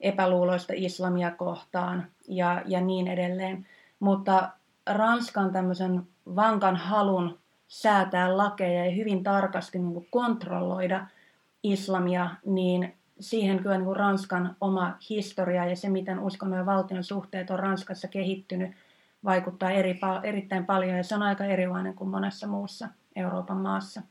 epäluuloista 0.00 0.72
islamia 0.76 1.30
kohtaan 1.30 2.06
ja, 2.28 2.62
ja 2.66 2.80
niin 2.80 3.08
edelleen. 3.08 3.66
Mutta 4.00 4.48
Ranskan 4.86 5.52
tämmöisen 5.52 6.02
vankan 6.36 6.76
halun 6.76 7.38
säätää 7.68 8.36
lakeja 8.36 8.84
ja 8.84 8.90
hyvin 8.90 9.22
tarkasti 9.22 9.78
niin 9.78 9.92
kuin 9.92 10.06
kontrolloida 10.10 11.06
islamia, 11.62 12.30
niin 12.44 12.94
siihen 13.20 13.58
kyllä 13.62 13.76
niin 13.76 13.84
kuin 13.84 13.96
Ranskan 13.96 14.56
oma 14.60 14.96
historia 15.10 15.66
ja 15.66 15.76
se, 15.76 15.88
miten 15.88 16.18
uskonnon 16.18 16.58
ja 16.58 16.66
valtion 16.66 17.04
suhteet 17.04 17.50
on 17.50 17.58
Ranskassa 17.58 18.08
kehittynyt, 18.08 18.70
vaikuttaa 19.24 19.70
eri, 19.70 20.00
erittäin 20.22 20.66
paljon. 20.66 20.96
Ja 20.96 21.04
se 21.04 21.14
on 21.14 21.22
aika 21.22 21.44
erilainen 21.44 21.94
kuin 21.94 22.10
monessa 22.10 22.46
muussa 22.46 22.88
Euroopan 23.16 23.56
maassa. 23.56 24.02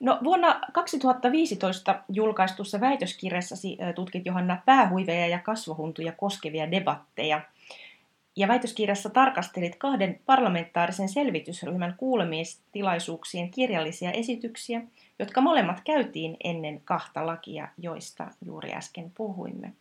No, 0.00 0.18
vuonna 0.24 0.60
2015 0.72 2.02
julkaistussa 2.08 2.80
väitöskirjassasi 2.80 3.78
tutkit 3.94 4.26
Johanna 4.26 4.62
päähuiveja 4.66 5.26
ja 5.26 5.38
kasvohuntuja 5.38 6.12
koskevia 6.12 6.70
debatteja– 6.70 7.40
ja 8.36 8.48
väitöskirjassa 8.48 9.10
tarkastelit 9.10 9.76
kahden 9.76 10.20
parlamentaarisen 10.26 11.08
selvitysryhmän 11.08 11.94
kuulemistilaisuuksien 11.96 13.50
kirjallisia 13.50 14.12
esityksiä, 14.12 14.82
jotka 15.18 15.40
molemmat 15.40 15.80
käytiin 15.84 16.36
ennen 16.44 16.80
kahta 16.84 17.26
lakia, 17.26 17.68
joista 17.78 18.26
juuri 18.44 18.72
äsken 18.72 19.12
puhuimme. 19.16 19.72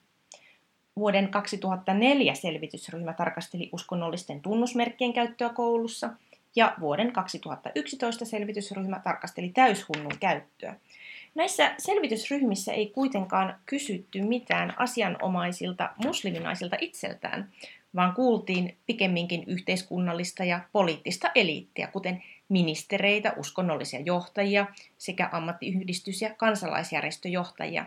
Vuoden 0.96 1.30
2004 1.30 2.34
selvitysryhmä 2.34 3.14
tarkasteli 3.14 3.70
uskonnollisten 3.74 4.42
tunnusmerkkien 4.42 5.14
käyttöä 5.14 5.50
koulussa 5.50 6.10
ja 6.56 6.76
vuoden 6.80 7.12
2011 7.12 8.26
selvitysryhmä 8.26 9.00
tarkasteli 9.00 9.50
täyshunnun 9.50 10.18
käyttöä. 10.20 10.76
Näissä 11.36 11.76
selvitysryhmissä 11.78 12.74
ei 12.74 12.88
kuitenkaan 12.88 13.56
kysytty 13.66 14.22
mitään 14.22 14.74
asianomaisilta 14.78 15.90
musliminaisilta 16.06 16.78
itseltään, 16.80 17.50
vaan 17.96 18.14
kuultiin 18.14 18.78
pikemminkin 18.86 19.44
yhteiskunnallista 19.48 20.44
ja 20.44 20.60
poliittista 20.72 21.32
eliittiä, 21.36 21.88
kuten 21.88 22.24
ministereitä, 22.52 23.34
uskonnollisia 23.38 24.00
johtajia 24.00 24.68
sekä 24.98 25.30
ammattiyhdistys- 25.32 26.22
ja 26.22 26.36
kansalaisjärjestöjohtajia. 26.38 27.86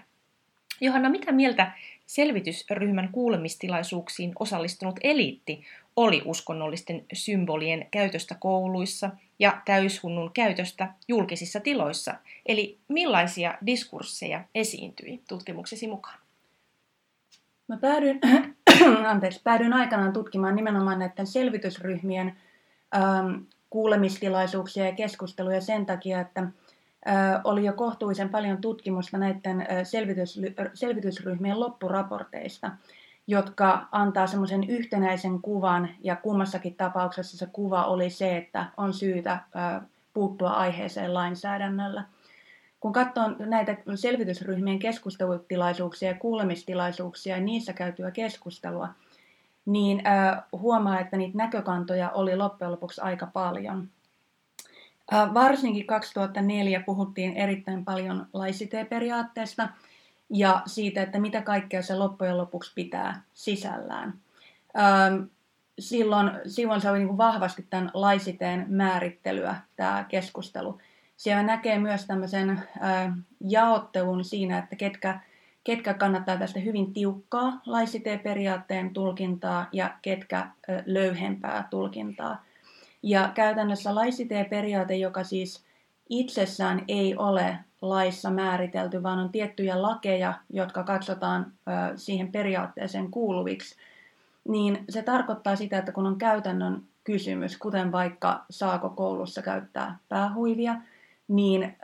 Johanna, 0.80 1.10
mitä 1.10 1.32
mieltä 1.32 1.72
selvitysryhmän 2.06 3.08
kuulemistilaisuuksiin 3.12 4.32
osallistunut 4.38 5.00
eliitti 5.02 5.64
oli 5.96 6.22
uskonnollisten 6.24 7.04
symbolien 7.12 7.86
käytöstä 7.90 8.34
kouluissa 8.34 9.10
ja 9.38 9.62
täyshunnun 9.64 10.30
käytöstä 10.32 10.94
julkisissa 11.08 11.60
tiloissa? 11.60 12.14
Eli 12.46 12.78
millaisia 12.88 13.58
diskursseja 13.66 14.44
esiintyi 14.54 15.20
tutkimuksesi 15.28 15.88
mukaan? 15.88 16.18
Mä 17.68 17.76
päädyin 17.76 18.20
anteeksi, 19.06 19.40
päädyin 19.44 19.72
aikanaan 19.72 20.12
tutkimaan 20.12 20.56
nimenomaan 20.56 20.98
näiden 20.98 21.26
selvitysryhmien 21.26 22.36
ähm, 22.94 23.34
kuulemistilaisuuksia 23.74 24.84
ja 24.84 24.92
keskusteluja 24.92 25.60
sen 25.60 25.86
takia, 25.86 26.20
että 26.20 26.46
oli 27.44 27.64
jo 27.64 27.72
kohtuullisen 27.72 28.28
paljon 28.28 28.58
tutkimusta 28.60 29.18
näiden 29.18 29.66
selvitys, 29.82 30.40
selvitysryhmien 30.74 31.60
loppuraporteista, 31.60 32.70
jotka 33.26 33.88
antaa 33.92 34.26
semmoisen 34.26 34.70
yhtenäisen 34.70 35.42
kuvan, 35.42 35.88
ja 36.02 36.16
kummassakin 36.16 36.74
tapauksessa 36.74 37.36
se 37.36 37.46
kuva 37.52 37.84
oli 37.84 38.10
se, 38.10 38.36
että 38.36 38.66
on 38.76 38.94
syytä 38.94 39.38
puuttua 40.12 40.50
aiheeseen 40.50 41.14
lainsäädännöllä. 41.14 42.04
Kun 42.80 42.92
katsoo 42.92 43.28
näitä 43.38 43.76
selvitysryhmien 43.94 44.78
keskustelutilaisuuksia 44.78 46.08
ja 46.08 46.18
kuulemistilaisuuksia 46.18 47.36
ja 47.36 47.42
niissä 47.42 47.72
käytyä 47.72 48.10
keskustelua, 48.10 48.88
niin 49.66 50.06
äh, 50.06 50.42
huomaa, 50.52 51.00
että 51.00 51.16
niitä 51.16 51.38
näkökantoja 51.38 52.10
oli 52.10 52.36
loppujen 52.36 52.72
lopuksi 52.72 53.00
aika 53.00 53.26
paljon. 53.26 53.88
Äh, 55.12 55.34
varsinkin 55.34 55.86
2004 55.86 56.80
puhuttiin 56.80 57.36
erittäin 57.36 57.84
paljon 57.84 58.26
laisiteperiaatteesta 58.32 59.68
ja 60.30 60.62
siitä, 60.66 61.02
että 61.02 61.20
mitä 61.20 61.42
kaikkea 61.42 61.82
se 61.82 61.94
loppujen 61.94 62.38
lopuksi 62.38 62.72
pitää 62.74 63.22
sisällään. 63.34 64.14
Ähm, 64.78 65.22
silloin, 65.78 66.30
silloin 66.46 66.80
se 66.80 66.90
oli 66.90 66.98
niin 66.98 67.08
kuin 67.08 67.18
vahvasti 67.18 67.66
tämän 67.70 67.90
laisiteen 67.94 68.66
määrittelyä 68.68 69.56
tämä 69.76 70.04
keskustelu. 70.08 70.78
Siellä 71.16 71.42
näkee 71.42 71.78
myös 71.78 72.06
tämmöisen 72.06 72.50
äh, 72.50 73.12
jaottelun 73.40 74.24
siinä, 74.24 74.58
että 74.58 74.76
ketkä, 74.76 75.20
ketkä 75.64 75.94
kannattaa 75.94 76.36
tästä 76.36 76.60
hyvin 76.60 76.92
tiukkaa 76.92 77.60
laisiteen 77.66 78.20
tulkintaa 78.92 79.66
ja 79.72 79.90
ketkä 80.02 80.48
löyhempää 80.86 81.68
tulkintaa. 81.70 82.44
Ja 83.02 83.30
käytännössä 83.34 83.94
laisiteen 83.94 84.46
periaate, 84.46 84.96
joka 84.96 85.24
siis 85.24 85.64
itsessään 86.08 86.84
ei 86.88 87.16
ole 87.16 87.58
laissa 87.82 88.30
määritelty, 88.30 89.02
vaan 89.02 89.18
on 89.18 89.32
tiettyjä 89.32 89.82
lakeja, 89.82 90.34
jotka 90.50 90.84
katsotaan 90.84 91.52
siihen 91.96 92.32
periaatteeseen 92.32 93.10
kuuluviksi, 93.10 93.76
niin 94.48 94.84
se 94.88 95.02
tarkoittaa 95.02 95.56
sitä, 95.56 95.78
että 95.78 95.92
kun 95.92 96.06
on 96.06 96.18
käytännön 96.18 96.82
kysymys, 97.04 97.58
kuten 97.58 97.92
vaikka 97.92 98.44
saako 98.50 98.90
koulussa 98.90 99.42
käyttää 99.42 99.98
päähuivia, 100.08 100.74
niin 101.28 101.76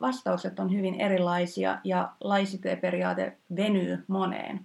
vastaukset 0.00 0.60
on 0.60 0.72
hyvin 0.72 1.00
erilaisia 1.00 1.78
ja 1.84 2.12
laisiteperiaate 2.20 3.36
venyy 3.56 4.04
moneen. 4.08 4.60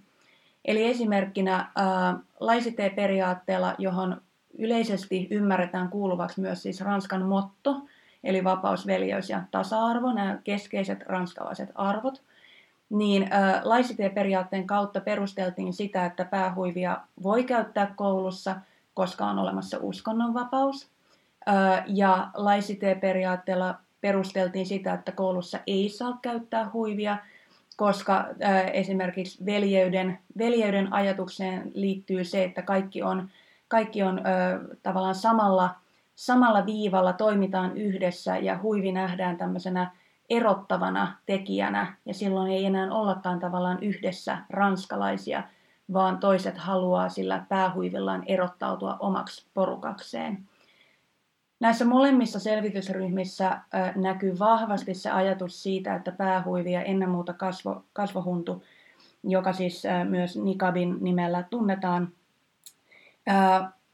Eli 0.64 0.84
esimerkkinä 0.84 1.70
laisiteperiaatteella, 2.40 3.74
johon 3.78 4.20
yleisesti 4.58 5.28
ymmärretään 5.30 5.88
kuuluvaksi 5.88 6.40
myös 6.40 6.62
siis 6.62 6.80
Ranskan 6.80 7.22
motto, 7.22 7.80
eli 8.24 8.44
vapaus, 8.44 8.86
veljeys 8.86 9.30
ja 9.30 9.42
tasa-arvo, 9.50 10.12
nämä 10.12 10.38
keskeiset 10.44 11.02
ranskalaiset 11.06 11.70
arvot, 11.74 12.22
niin 12.90 13.30
laisitieperiaatteen 13.62 14.66
kautta 14.66 15.00
perusteltiin 15.00 15.72
sitä, 15.72 16.06
että 16.06 16.24
päähuivia 16.24 17.00
voi 17.22 17.44
käyttää 17.44 17.92
koulussa, 17.96 18.56
koska 18.94 19.26
on 19.26 19.38
olemassa 19.38 19.78
uskonnonvapaus. 19.80 20.88
Ja 21.86 22.28
laisitieperiaatteella 22.34 23.74
perusteltiin 24.02 24.66
sitä, 24.66 24.94
että 24.94 25.12
koulussa 25.12 25.58
ei 25.66 25.88
saa 25.88 26.18
käyttää 26.22 26.70
huivia, 26.72 27.18
koska 27.76 28.24
esimerkiksi 28.72 29.44
veljeyden, 29.46 30.18
veljeyden 30.38 30.92
ajatukseen 30.92 31.70
liittyy 31.74 32.24
se, 32.24 32.44
että 32.44 32.62
kaikki 32.62 33.02
on, 33.02 33.28
kaikki 33.68 34.02
on 34.02 34.20
tavallaan 34.82 35.14
samalla, 35.14 35.70
samalla 36.14 36.66
viivalla, 36.66 37.12
toimitaan 37.12 37.76
yhdessä 37.76 38.36
ja 38.36 38.58
huivi 38.62 38.92
nähdään 38.92 39.36
tämmöisenä 39.36 39.90
erottavana 40.30 41.16
tekijänä 41.26 41.96
ja 42.06 42.14
silloin 42.14 42.52
ei 42.52 42.64
enää 42.64 42.92
ollakaan 42.92 43.40
tavallaan 43.40 43.82
yhdessä 43.82 44.38
ranskalaisia, 44.50 45.42
vaan 45.92 46.18
toiset 46.18 46.58
haluaa 46.58 47.08
sillä 47.08 47.44
päähuivillaan 47.48 48.22
erottautua 48.26 48.96
omaksi 49.00 49.46
porukakseen. 49.54 50.48
Näissä 51.62 51.84
molemmissa 51.84 52.40
selvitysryhmissä 52.40 53.58
näkyy 53.96 54.38
vahvasti 54.38 54.94
se 54.94 55.10
ajatus 55.10 55.62
siitä, 55.62 55.94
että 55.94 56.12
päähuivi 56.12 56.72
ja 56.72 56.82
ennen 56.82 57.08
muuta 57.08 57.32
kasvo, 57.32 57.84
kasvohuntu, 57.92 58.64
joka 59.24 59.52
siis 59.52 59.82
myös 60.08 60.36
Nikabin 60.36 60.96
nimellä 61.00 61.42
tunnetaan, 61.50 62.12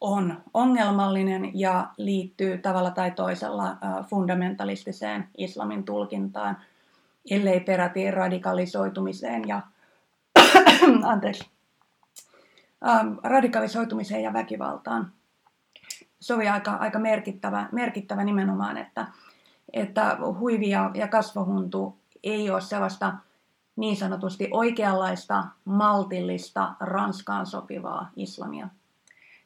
on 0.00 0.42
ongelmallinen 0.54 1.50
ja 1.54 1.88
liittyy 1.96 2.58
tavalla 2.58 2.90
tai 2.90 3.10
toisella 3.10 3.76
fundamentalistiseen 4.10 5.28
islamin 5.38 5.84
tulkintaan, 5.84 6.56
ellei 7.30 7.60
peräti 7.60 8.10
radikalisoitumiseen 8.10 9.48
ja 9.48 9.62
anteeksi, 11.12 11.50
radikalisoitumiseen 13.22 14.22
ja 14.22 14.32
väkivaltaan. 14.32 15.17
Se 16.20 16.34
oli 16.34 16.48
aika, 16.48 16.70
aika 16.70 16.98
merkittävä, 16.98 17.68
merkittävä 17.72 18.24
nimenomaan, 18.24 18.76
että, 18.76 19.06
että 19.72 20.16
huivi 20.38 20.70
ja, 20.70 20.90
ja 20.94 21.08
kasvohuntu 21.08 21.98
ei 22.22 22.50
ole 22.50 22.60
sellaista 22.60 23.12
niin 23.76 23.96
sanotusti 23.96 24.48
oikeanlaista, 24.50 25.44
maltillista, 25.64 26.72
Ranskaan 26.80 27.46
sopivaa 27.46 28.10
islamia. 28.16 28.68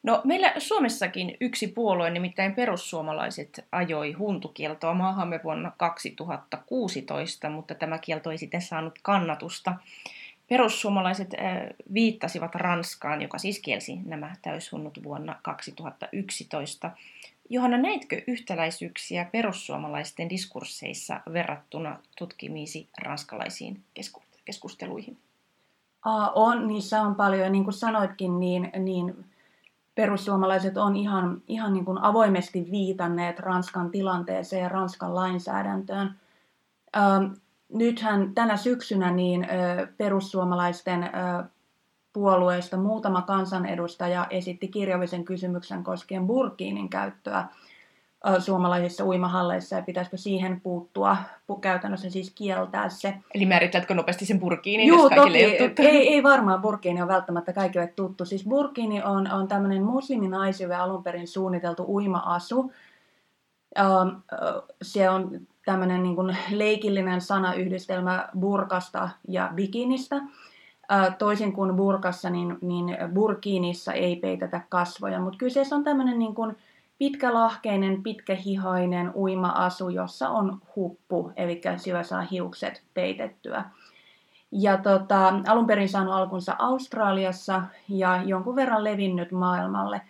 No 0.02 0.20
meillä 0.24 0.52
Suomessakin 0.58 1.36
yksi 1.40 1.66
puolue, 1.66 2.10
nimittäin 2.10 2.54
perussuomalaiset, 2.54 3.66
ajoi 3.72 4.12
huntukieltoa 4.12 4.94
maahamme 4.94 5.40
vuonna 5.44 5.72
2016, 5.76 7.50
mutta 7.50 7.74
tämä 7.74 7.98
kielto 7.98 8.30
ei 8.30 8.38
sitten 8.38 8.62
saanut 8.62 8.98
kannatusta. 9.02 9.74
Perussuomalaiset 10.52 11.34
viittasivat 11.94 12.54
Ranskaan, 12.54 13.22
joka 13.22 13.38
siis 13.38 13.58
kielsi 13.58 14.00
nämä 14.04 14.36
täyshunnut 14.42 15.02
vuonna 15.02 15.36
2011. 15.42 16.90
Johanna, 17.50 17.78
näitkö 17.78 18.22
yhtäläisyyksiä 18.26 19.26
perussuomalaisten 19.32 20.30
diskursseissa 20.30 21.20
verrattuna 21.32 21.98
tutkimiisi 22.18 22.88
ranskalaisiin 23.02 23.82
keskusteluihin? 24.44 25.18
on, 26.34 26.68
niissä 26.68 27.02
on 27.02 27.14
paljon. 27.14 27.52
Niin 27.52 27.64
kuin 27.64 27.74
sanoitkin, 27.74 28.40
niin, 28.40 28.72
niin 28.78 29.24
perussuomalaiset 29.94 30.76
on 30.76 30.96
ihan, 30.96 31.42
ihan 31.48 31.72
niin 31.72 31.84
kuin 31.84 31.98
avoimesti 31.98 32.68
viitanneet 32.70 33.38
Ranskan 33.38 33.90
tilanteeseen 33.90 34.62
ja 34.62 34.68
Ranskan 34.68 35.14
lainsäädäntöön. 35.14 36.20
Nythän 37.72 38.34
tänä 38.34 38.56
syksynä 38.56 39.10
niin 39.10 39.46
perussuomalaisten 39.96 41.10
puolueesta 42.12 42.76
muutama 42.76 43.22
kansanedustaja 43.22 44.26
esitti 44.30 44.68
kirjallisen 44.68 45.24
kysymyksen 45.24 45.84
koskien 45.84 46.26
burkiinin 46.26 46.88
käyttöä 46.88 47.44
suomalaisissa 48.38 49.04
uimahalleissa 49.04 49.76
ja 49.76 49.82
pitäisikö 49.82 50.16
siihen 50.16 50.60
puuttua, 50.60 51.16
käytännössä 51.60 52.10
siis 52.10 52.32
kieltää 52.34 52.88
se. 52.88 53.14
Eli 53.34 53.46
määrittäätkö 53.46 53.94
nopeasti 53.94 54.26
sen 54.26 54.40
burkiinin, 54.40 54.86
Joo, 54.86 54.98
jos 54.98 55.12
toki, 55.14 55.38
ei, 55.38 55.72
ei, 55.78 56.08
ei 56.14 56.22
varmaan 56.22 56.60
burkiini 56.60 57.02
on 57.02 57.08
välttämättä 57.08 57.52
kaikille 57.52 57.86
tuttu. 57.86 58.24
Siis 58.24 58.44
burkiini 58.44 59.02
on, 59.02 59.32
on 59.32 59.48
tämmöinen 59.48 59.82
musliminaisille 59.82 60.74
alun 60.74 61.02
perin 61.02 61.28
suunniteltu 61.28 61.84
uima-asu. 61.88 62.72
se 64.82 65.10
on 65.10 65.40
tämmöinen 65.64 66.02
niin 66.02 66.16
kuin 66.16 66.36
leikillinen 66.50 67.20
sanayhdistelmä 67.20 68.28
burkasta 68.40 69.08
ja 69.28 69.50
bikinistä. 69.54 70.16
toisin 71.18 71.52
kuin 71.52 71.76
burkassa, 71.76 72.30
niin, 72.30 72.58
niin 72.60 72.96
burkiinissa 73.14 73.92
ei 73.92 74.16
peitetä 74.16 74.60
kasvoja, 74.68 75.20
mutta 75.20 75.38
kyseessä 75.38 75.76
on 75.76 75.84
tämmöinen 75.84 76.18
niin 76.18 76.34
kuin, 76.34 76.56
pitkälahkeinen, 77.02 78.02
pitkähihainen 78.02 79.12
uima-asu, 79.14 79.88
jossa 79.88 80.28
on 80.28 80.60
huppu, 80.76 81.32
eli 81.36 81.60
sillä 81.76 82.02
saa 82.02 82.20
hiukset 82.20 82.82
peitettyä. 82.94 83.64
Ja 84.52 84.76
tota, 84.76 85.34
alun 85.48 85.66
perin 85.66 85.88
saanut 85.88 86.14
alkunsa 86.14 86.56
Australiassa 86.58 87.62
ja 87.88 88.22
jonkun 88.22 88.56
verran 88.56 88.84
levinnyt 88.84 89.32
maailmalle. 89.32 90.00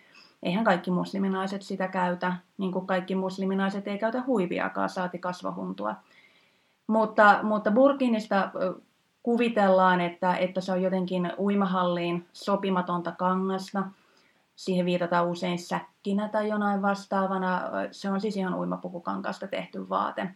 Eihän 0.43 0.63
kaikki 0.63 0.91
musliminaiset 0.91 1.61
sitä 1.61 1.87
käytä, 1.87 2.33
niin 2.57 2.71
kuin 2.71 2.87
kaikki 2.87 3.15
musliminaiset 3.15 3.87
ei 3.87 3.97
käytä 3.97 4.23
huiviakaan, 4.27 4.89
saati 4.89 5.19
kasvahuntua. 5.19 5.95
Mutta, 6.87 7.39
mutta 7.43 7.71
Burkinista 7.71 8.51
kuvitellaan, 9.23 10.01
että, 10.01 10.35
että 10.35 10.61
se 10.61 10.71
on 10.71 10.81
jotenkin 10.81 11.31
uimahalliin 11.37 12.25
sopimatonta 12.33 13.11
kangasta– 13.11 13.83
Siihen 14.55 14.85
viitataan 14.85 15.27
usein 15.27 15.59
säkkinä 15.59 16.29
tai 16.29 16.49
jonain 16.49 16.81
vastaavana. 16.81 17.61
Se 17.91 18.09
on 18.09 18.21
siis 18.21 18.37
ihan 18.37 18.55
uimapukukankasta 18.55 19.47
tehty 19.47 19.89
vaate. 19.89 20.29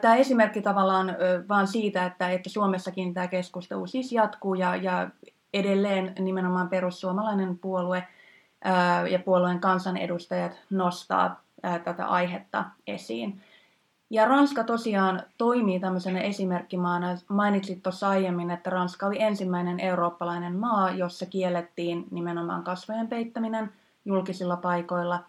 Tämä 0.00 0.16
esimerkki 0.16 0.62
tavallaan 0.62 1.16
vaan 1.48 1.66
siitä, 1.66 2.06
että, 2.06 2.30
että 2.30 2.50
Suomessakin 2.50 3.14
tämä 3.14 3.28
keskustelu 3.28 3.86
siis 3.86 4.12
jatkuu 4.12 4.54
ja, 4.54 4.76
ja 4.76 5.10
edelleen 5.54 6.12
nimenomaan 6.18 6.68
perussuomalainen 6.68 7.58
puolue 7.58 8.06
ja 9.10 9.18
puolueen 9.18 9.60
kansanedustajat 9.60 10.52
nostaa 10.70 11.40
tätä 11.84 12.06
aihetta 12.06 12.64
esiin. 12.86 13.40
Ja 14.10 14.24
Ranska 14.24 14.64
tosiaan 14.64 15.22
toimii 15.38 15.80
tämmöisenä 15.80 16.20
esimerkkimaana. 16.20 17.18
Mainitsit 17.28 17.82
tuossa 17.82 18.08
aiemmin, 18.08 18.50
että 18.50 18.70
Ranska 18.70 19.06
oli 19.06 19.22
ensimmäinen 19.22 19.80
eurooppalainen 19.80 20.56
maa, 20.56 20.90
jossa 20.90 21.26
kiellettiin 21.26 22.06
nimenomaan 22.10 22.64
kasvojen 22.64 23.08
peittäminen 23.08 23.72
julkisilla 24.04 24.56
paikoilla. 24.56 25.24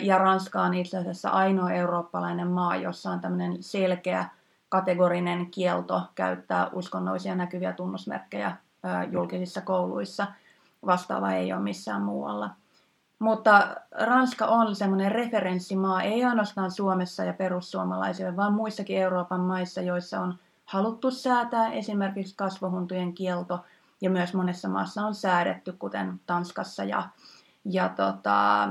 Ja 0.00 0.18
Ranska 0.18 0.62
on 0.62 0.74
itse 0.74 0.98
asiassa 0.98 1.30
ainoa 1.30 1.70
eurooppalainen 1.72 2.48
maa, 2.48 2.76
jossa 2.76 3.10
on 3.10 3.20
tämmöinen 3.20 3.62
selkeä 3.62 4.28
kategorinen 4.68 5.50
kielto 5.50 6.02
käyttää 6.14 6.68
uskonnollisia 6.72 7.34
näkyviä 7.34 7.72
tunnusmerkkejä 7.72 8.56
julkisissa 9.10 9.60
kouluissa. 9.60 10.26
Vastaava 10.86 11.32
ei 11.32 11.52
ole 11.52 11.62
missään 11.62 12.02
muualla. 12.02 12.50
Mutta 13.18 13.76
Ranska 13.90 14.46
on 14.46 14.76
semmoinen 14.76 15.12
referenssimaa, 15.12 16.02
ei 16.02 16.24
ainoastaan 16.24 16.70
Suomessa 16.70 17.24
ja 17.24 17.32
perussuomalaisille, 17.32 18.36
vaan 18.36 18.52
muissakin 18.52 18.98
Euroopan 18.98 19.40
maissa, 19.40 19.80
joissa 19.80 20.20
on 20.20 20.34
haluttu 20.64 21.10
säätää 21.10 21.72
esimerkiksi 21.72 22.34
kasvohuntujen 22.36 23.12
kielto, 23.12 23.60
ja 24.00 24.10
myös 24.10 24.34
monessa 24.34 24.68
maassa 24.68 25.02
on 25.02 25.14
säädetty, 25.14 25.72
kuten 25.72 26.20
Tanskassa 26.26 26.84
ja, 26.84 27.02
ja 27.64 27.88
tota, 27.88 28.62
ä, 28.62 28.68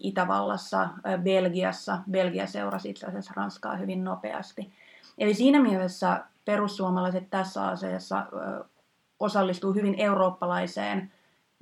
Itävallassa, 0.00 0.80
ä, 0.82 1.18
Belgiassa. 1.18 1.98
Belgia 2.10 2.46
seurasi 2.46 2.90
itse 2.90 3.06
asiassa 3.06 3.32
Ranskaa 3.36 3.76
hyvin 3.76 4.04
nopeasti. 4.04 4.72
Eli 5.18 5.34
siinä 5.34 5.62
mielessä 5.62 6.24
perussuomalaiset 6.44 7.30
tässä 7.30 7.66
asiassa 7.66 8.18
ä, 8.18 8.24
osallistuu 9.20 9.72
hyvin 9.72 9.94
eurooppalaiseen 9.98 11.12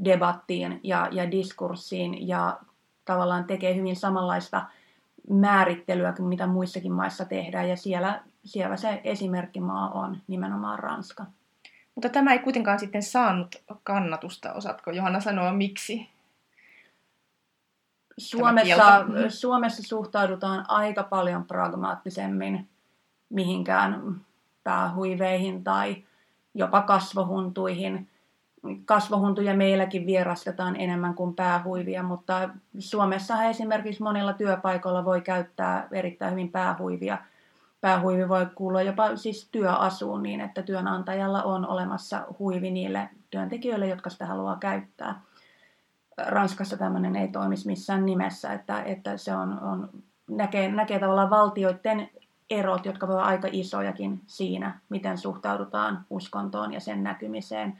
debattiin 0.04 0.80
ja, 0.82 1.08
ja 1.12 1.30
diskurssiin 1.30 2.28
ja 2.28 2.60
tavallaan 3.04 3.44
tekee 3.44 3.74
hyvin 3.74 3.96
samanlaista 3.96 4.62
määrittelyä 5.30 6.12
kuin 6.12 6.28
mitä 6.28 6.46
muissakin 6.46 6.92
maissa 6.92 7.24
tehdään. 7.24 7.68
Ja 7.68 7.76
siellä, 7.76 8.22
siellä 8.44 8.76
se 8.76 9.00
esimerkkimaa 9.04 9.90
on 9.90 10.18
nimenomaan 10.26 10.78
Ranska. 10.78 11.26
Mutta 11.94 12.08
tämä 12.08 12.32
ei 12.32 12.38
kuitenkaan 12.38 12.78
sitten 12.78 13.02
saanut 13.02 13.62
kannatusta. 13.82 14.52
Osaatko 14.52 14.90
Johanna 14.90 15.20
sanoa 15.20 15.52
miksi? 15.52 16.08
Suomessa, 18.18 19.04
Suomessa 19.28 19.82
suhtaudutaan 19.82 20.64
aika 20.68 21.02
paljon 21.02 21.44
pragmaattisemmin 21.44 22.68
mihinkään 23.28 24.20
päähuiveihin 24.64 25.64
tai 25.64 26.04
jopa 26.54 26.82
kasvohuntuihin 26.82 28.08
kasvohuntuja 28.84 29.56
meilläkin 29.56 30.06
vierastetaan 30.06 30.76
enemmän 30.76 31.14
kuin 31.14 31.34
päähuivia, 31.34 32.02
mutta 32.02 32.50
Suomessa 32.78 33.42
esimerkiksi 33.42 34.02
monilla 34.02 34.32
työpaikoilla 34.32 35.04
voi 35.04 35.20
käyttää 35.20 35.88
erittäin 35.92 36.30
hyvin 36.30 36.52
päähuivia, 36.52 37.18
päähuivi 37.80 38.28
voi 38.28 38.46
kuulua 38.54 38.82
jopa 38.82 39.16
siis 39.16 39.48
työasuun 39.52 40.22
niin, 40.22 40.40
että 40.40 40.62
työnantajalla 40.62 41.42
on 41.42 41.66
olemassa 41.66 42.26
huivi 42.38 42.70
niille 42.70 43.08
työntekijöille, 43.30 43.86
jotka 43.86 44.10
sitä 44.10 44.26
haluaa 44.26 44.56
käyttää. 44.56 45.20
Ranskassa 46.18 46.76
tämmöinen 46.76 47.16
ei 47.16 47.28
toimisi 47.28 47.66
missään 47.66 48.06
nimessä, 48.06 48.52
että, 48.52 48.82
että 48.82 49.16
se 49.16 49.34
on, 49.34 49.60
on 49.60 49.88
näkee, 50.30 50.72
näkee 50.72 50.98
tavallaan 50.98 51.30
valtioiden 51.30 52.10
erot, 52.50 52.86
jotka 52.86 53.08
voivat 53.08 53.20
olla 53.20 53.30
aika 53.30 53.48
isojakin 53.52 54.20
siinä, 54.26 54.80
miten 54.88 55.18
suhtaudutaan 55.18 56.04
uskontoon 56.10 56.72
ja 56.72 56.80
sen 56.80 57.02
näkymiseen. 57.02 57.78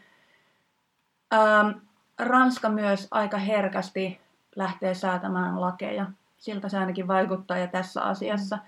Ähm, 1.34 1.78
Ranska 2.18 2.68
myös 2.68 3.08
aika 3.10 3.38
herkästi 3.38 4.20
lähtee 4.56 4.94
säätämään 4.94 5.60
lakeja. 5.60 6.06
Siltä 6.36 6.68
se 6.68 6.78
ainakin 6.78 7.08
vaikuttaa 7.08 7.58
ja 7.58 7.66
tässä 7.66 8.02
asiassa. 8.02 8.58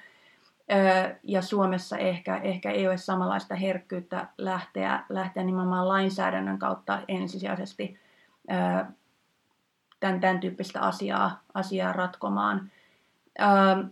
Ja 1.22 1.42
Suomessa 1.42 1.98
ehkä, 1.98 2.36
ehkä 2.36 2.70
ei 2.70 2.88
ole 2.88 2.96
samanlaista 2.96 3.54
herkkyyttä 3.54 4.26
lähteä, 4.38 5.04
lähteä 5.08 5.42
nimenomaan 5.42 5.88
lainsäädännön 5.88 6.58
kautta 6.58 6.98
ensisijaisesti 7.08 8.00
tämän, 10.00 10.20
tämän 10.20 10.40
tyyppistä 10.40 10.80
asiaa, 10.80 11.40
asiaa 11.54 11.92
ratkomaan. 11.92 12.70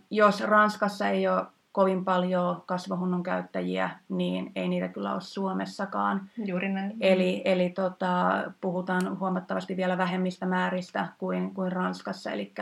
Jos 0.09 0.41
Ranskassa 0.41 1.07
ei 1.07 1.27
ole 1.27 1.45
kovin 1.77 2.05
paljon 2.05 2.63
kasvahunnun 2.65 3.23
käyttäjiä, 3.23 3.89
niin 4.09 4.51
ei 4.55 4.67
niitä 4.67 4.87
kyllä 4.87 5.13
ole 5.13 5.21
Suomessakaan. 5.21 6.29
Juuri 6.37 6.69
näin. 6.69 6.97
Eli, 7.01 7.41
eli 7.45 7.69
tota, 7.69 8.43
puhutaan 8.61 9.19
huomattavasti 9.19 9.77
vielä 9.77 9.97
vähemmistä 9.97 10.45
määristä 10.45 11.07
kuin, 11.17 11.53
kuin 11.53 11.71
Ranskassa. 11.71 12.31
Eli 12.31 12.53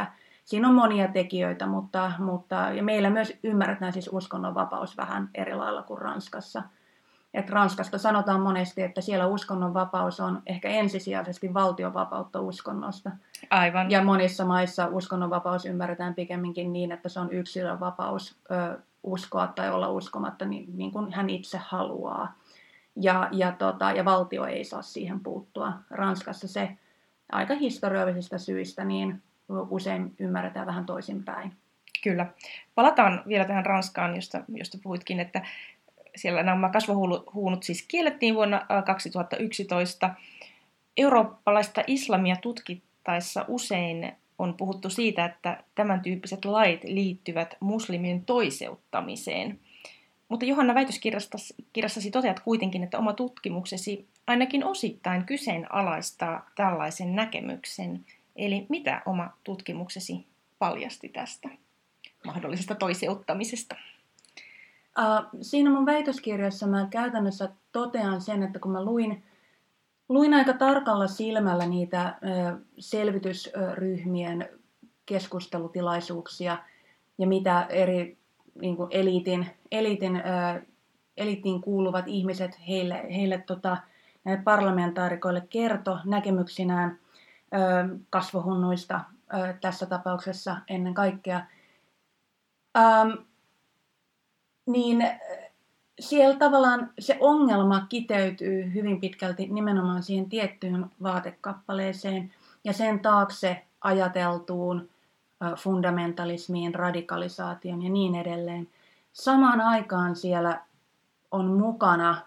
siinä 0.45 0.67
on 0.67 0.75
monia 0.75 1.08
tekijöitä, 1.08 1.65
mutta, 1.65 2.12
mutta 2.19 2.56
ja 2.56 2.84
meillä 2.84 3.10
myös 3.10 3.34
ymmärretään 3.43 3.93
siis 3.93 4.10
uskonnonvapaus 4.12 4.97
vähän 4.97 5.30
eri 5.36 5.56
lailla 5.56 5.84
kuin 5.84 6.01
Ranskassa. 6.01 6.63
Et 7.34 7.49
Ranskasta 7.49 7.97
sanotaan 7.97 8.41
monesti, 8.41 8.82
että 8.82 9.01
siellä 9.01 9.28
uskonnonvapaus 9.28 10.19
on 10.19 10.41
ehkä 10.45 10.69
ensisijaisesti 10.69 11.54
valtiovapautta 11.54 12.41
uskonnosta. 12.41 13.12
Aivan. 13.49 13.91
Ja 13.91 14.04
monissa 14.04 14.45
maissa 14.45 14.88
uskonnonvapaus 14.88 15.65
ymmärretään 15.65 16.13
pikemminkin 16.15 16.73
niin, 16.73 16.91
että 16.91 17.10
se 17.10 17.19
on 17.19 17.32
yksilön 17.32 17.80
vapaus 17.80 18.36
ö, 18.51 18.80
uskoa 19.06 19.48
tai 19.48 19.70
olla 19.70 19.89
uskomatta 19.89 20.46
niin, 20.46 20.78
niin 20.78 20.91
kuin 20.91 21.13
hän 21.13 21.30
itse 21.30 21.58
haluaa. 21.58 22.36
Ja, 22.96 23.30
ja, 23.32 23.52
tota, 23.52 23.91
ja 23.91 24.06
valtio 24.06 24.46
ei 24.46 24.63
saa 24.63 24.82
siihen 24.82 25.20
puuttua. 25.20 25.74
Ranskassa 25.89 26.48
se 26.48 26.70
aika 27.32 27.56
historiallisista 27.56 28.38
syistä 28.38 28.84
niin 28.84 29.22
usein 29.70 30.15
ymmärretään 30.20 30.68
vähän 30.68 30.86
toisinpäin. 30.86 31.52
Kyllä. 32.04 32.26
Palataan 32.76 33.24
vielä 33.28 33.46
tähän 33.46 33.65
Ranskaan, 33.65 34.15
josta, 34.15 34.41
josta 34.48 34.78
puhuitkin, 34.84 35.20
että 35.20 35.41
siellä 36.15 36.44
nämä 36.44 36.70
kasvohuunut 36.70 37.63
siis 37.63 37.86
kiellettiin 37.88 38.36
vuonna 38.36 38.65
2011. 38.86 40.10
Eurooppalaista 40.98 41.84
islamia 41.88 42.36
tutkittaessa 42.36 43.46
usein 43.48 44.13
on 44.39 44.54
puhuttu 44.54 44.89
siitä, 44.89 45.26
että 45.26 45.63
tämän 45.76 46.02
tyyppiset 46.02 46.45
lait 46.45 46.84
liittyvät 46.84 47.56
muslimien 47.60 48.26
toiseuttamiseen. 48.26 49.60
Mutta 50.30 50.45
Johanna 50.45 50.76
väitöskirjassasi 50.76 52.12
toteat 52.12 52.39
kuitenkin, 52.39 52.84
että 52.84 52.98
oma 52.98 53.13
tutkimuksesi 53.13 54.08
ainakin 54.28 54.63
osittain 54.65 55.26
kyseenalaistaa 55.26 56.50
tällaisen 56.56 57.15
näkemyksen. 57.15 58.06
Eli 58.36 58.65
mitä 58.69 59.02
oma 59.06 59.30
tutkimuksesi 59.43 60.26
paljasti 60.60 61.10
tästä 61.10 61.50
mahdollisesta 62.26 62.76
toiseuttamisesta? 62.76 63.76
Uh, 65.00 65.41
siinä 65.41 65.69
mun 65.69 65.86
väitöskirjassa 65.86 66.67
mä 66.67 66.88
käytännössä 66.89 67.50
totean 67.71 68.21
sen, 68.21 68.43
että 68.43 68.60
kun 68.60 68.71
mä 68.71 68.84
luin 68.84 69.24
Luin 70.10 70.34
aika 70.34 70.54
tarkalla 70.54 71.08
silmällä 71.08 71.65
niitä 71.65 72.20
selvitysryhmien 72.80 74.50
keskustelutilaisuuksia 75.06 76.58
ja 77.18 77.28
mitä 77.28 77.65
eri 77.70 78.18
niin 78.62 78.76
kuin 78.78 78.88
eliitin, 78.91 79.48
eliitin, 79.72 80.24
eliittiin 81.18 81.62
kuuluvat 81.62 82.08
ihmiset 82.08 82.68
heille, 82.68 83.06
heille 83.15 83.38
tota, 83.38 83.78
näille 84.24 84.44
parlamentaarikoille 84.44 85.41
kerto 85.50 86.00
näkemyksinään 86.06 87.00
kasvohunnuista 88.10 89.02
tässä 89.62 89.86
tapauksessa 89.86 90.58
ennen 90.68 90.94
kaikkea. 90.94 91.41
Ähm, 92.78 93.10
niin 94.65 95.02
siellä 95.99 96.36
tavallaan 96.36 96.89
se 96.99 97.17
ongelma 97.19 97.86
kiteytyy 97.89 98.73
hyvin 98.73 99.01
pitkälti 99.01 99.47
nimenomaan 99.47 100.03
siihen 100.03 100.29
tiettyyn 100.29 100.86
vaatekappaleeseen 101.03 102.34
ja 102.63 102.73
sen 102.73 102.99
taakse 102.99 103.63
ajateltuun 103.81 104.89
fundamentalismiin, 105.58 106.75
radikalisaation 106.75 107.81
ja 107.81 107.89
niin 107.89 108.15
edelleen. 108.15 108.67
Samaan 109.13 109.62
aikaan 109.62 110.15
siellä 110.15 110.62
on 111.31 111.45
mukana 111.45 112.21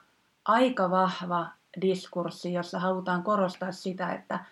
aika 0.45 0.91
vahva 0.91 1.47
diskurssi, 1.81 2.53
jossa 2.53 2.79
halutaan 2.79 3.23
korostaa 3.23 3.73
sitä, 3.73 4.13
että 4.13 4.45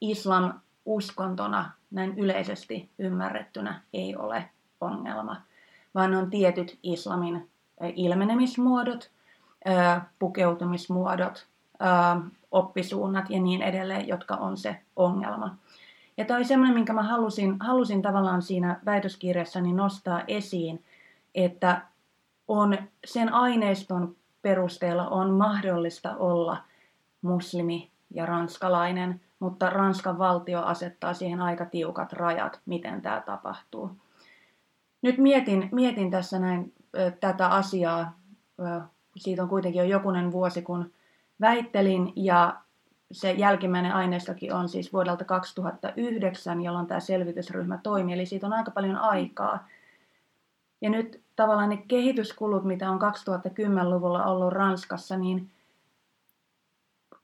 islam 0.00 0.52
uskontona 0.84 1.70
näin 1.90 2.18
yleisesti 2.18 2.90
ymmärrettynä 2.98 3.80
ei 3.92 4.16
ole 4.16 4.50
ongelma, 4.80 5.36
vaan 5.94 6.14
on 6.14 6.30
tietyt 6.30 6.78
islamin 6.82 7.50
ilmenemismuodot, 7.94 9.10
pukeutumismuodot, 10.18 11.46
oppisuunnat 12.52 13.30
ja 13.30 13.40
niin 13.40 13.62
edelleen, 13.62 14.08
jotka 14.08 14.34
on 14.34 14.56
se 14.56 14.80
ongelma. 14.96 15.56
Ja 16.16 16.24
tämä 16.24 16.36
oli 16.36 16.44
semmoinen, 16.44 16.74
minkä 16.74 16.92
mä 16.92 17.02
halusin, 17.02 17.56
halusin 17.60 18.02
tavallaan 18.02 18.42
siinä 18.42 18.80
väitöskirjassani 18.84 19.72
nostaa 19.72 20.22
esiin, 20.28 20.84
että 21.34 21.82
on 22.48 22.78
sen 23.04 23.32
aineiston 23.32 24.16
perusteella 24.42 25.08
on 25.08 25.30
mahdollista 25.30 26.16
olla 26.16 26.58
muslimi 27.22 27.90
ja 28.10 28.26
ranskalainen, 28.26 29.20
mutta 29.38 29.70
Ranskan 29.70 30.18
valtio 30.18 30.62
asettaa 30.62 31.14
siihen 31.14 31.40
aika 31.40 31.64
tiukat 31.64 32.12
rajat, 32.12 32.60
miten 32.66 33.02
tämä 33.02 33.22
tapahtuu. 33.26 33.90
Nyt 35.02 35.18
mietin, 35.18 35.68
mietin 35.72 36.10
tässä 36.10 36.38
näin 36.38 36.72
tätä 37.20 37.48
asiaa. 37.48 38.18
Siitä 39.16 39.42
on 39.42 39.48
kuitenkin 39.48 39.78
jo 39.78 39.84
jokunen 39.84 40.32
vuosi, 40.32 40.62
kun 40.62 40.92
väittelin 41.40 42.12
ja 42.16 42.56
se 43.12 43.32
jälkimmäinen 43.32 43.92
aineistokin 43.92 44.54
on 44.54 44.68
siis 44.68 44.92
vuodelta 44.92 45.24
2009, 45.24 46.62
jolloin 46.62 46.86
tämä 46.86 47.00
selvitysryhmä 47.00 47.78
toimi, 47.82 48.12
eli 48.12 48.26
siitä 48.26 48.46
on 48.46 48.52
aika 48.52 48.70
paljon 48.70 48.96
aikaa. 48.96 49.68
Ja 50.80 50.90
nyt 50.90 51.20
tavallaan 51.36 51.68
ne 51.68 51.76
kehityskulut, 51.76 52.64
mitä 52.64 52.90
on 52.90 53.00
2010-luvulla 53.00 54.24
ollut 54.24 54.52
Ranskassa, 54.52 55.16
niin 55.16 55.50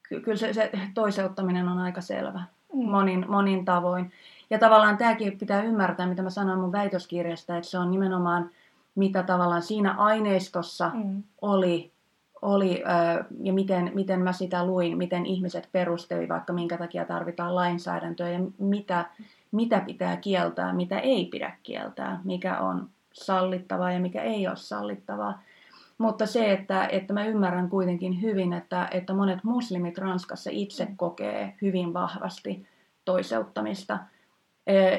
kyllä 0.08 0.37
se, 0.37 0.52
se 0.52 0.70
toiseuttaminen 0.94 1.68
on 1.68 1.78
aika 1.78 2.00
selvä 2.00 2.42
mm. 2.74 2.90
monin, 2.90 3.24
monin 3.28 3.64
tavoin. 3.64 4.12
Ja 4.50 4.58
tavallaan 4.58 4.98
tämäkin 4.98 5.38
pitää 5.38 5.62
ymmärtää, 5.62 6.06
mitä 6.06 6.22
mä 6.22 6.30
sanoin 6.30 6.61
mun 6.61 6.72
väitöskirjasta, 6.72 7.56
että 7.56 7.70
se 7.70 7.78
on 7.78 7.90
nimenomaan– 7.90 8.50
mitä 8.94 9.22
tavallaan 9.22 9.62
siinä 9.62 9.94
aineistossa 9.94 10.90
mm. 10.94 11.22
oli, 11.42 11.92
oli 12.42 12.83
ja 13.42 13.52
miten, 13.52 13.90
miten 13.94 14.20
mä 14.20 14.33
sitä 14.33 14.66
luin, 14.66 14.98
miten 14.98 15.26
ihmiset 15.26 15.68
perusteli 15.72 16.28
vaikka 16.28 16.52
minkä 16.52 16.78
takia 16.78 17.05
tarvitaan 17.05 17.55
lainsäädäntöä 17.55 18.28
ja 18.28 18.38
mitä, 18.59 19.05
mitä 19.52 19.81
pitää 19.81 20.16
kieltää, 20.16 20.72
mitä 20.72 20.98
ei 20.98 21.24
pidä 21.24 21.52
kieltää, 21.62 22.20
mikä 22.24 22.59
on 22.59 22.88
sallittavaa 23.12 23.92
ja 23.92 24.00
mikä 24.00 24.22
ei 24.22 24.48
ole 24.48 24.57
sallittavaa. 24.57 25.42
Mutta 25.98 26.26
se, 26.26 26.52
että, 26.52 26.87
että 26.87 27.12
mä 27.12 27.24
ymmärrän 27.24 27.70
kuitenkin 27.70 28.22
hyvin, 28.22 28.52
että, 28.52 28.88
että 28.90 29.14
monet 29.14 29.44
muslimit 29.44 29.98
Ranskassa 29.98 30.50
itse 30.52 30.85
mm. 30.85 30.96
kokee 30.96 31.55
hyvin 31.62 31.94
vahvasti 31.94 32.66
toiseuttamista. 33.05 33.98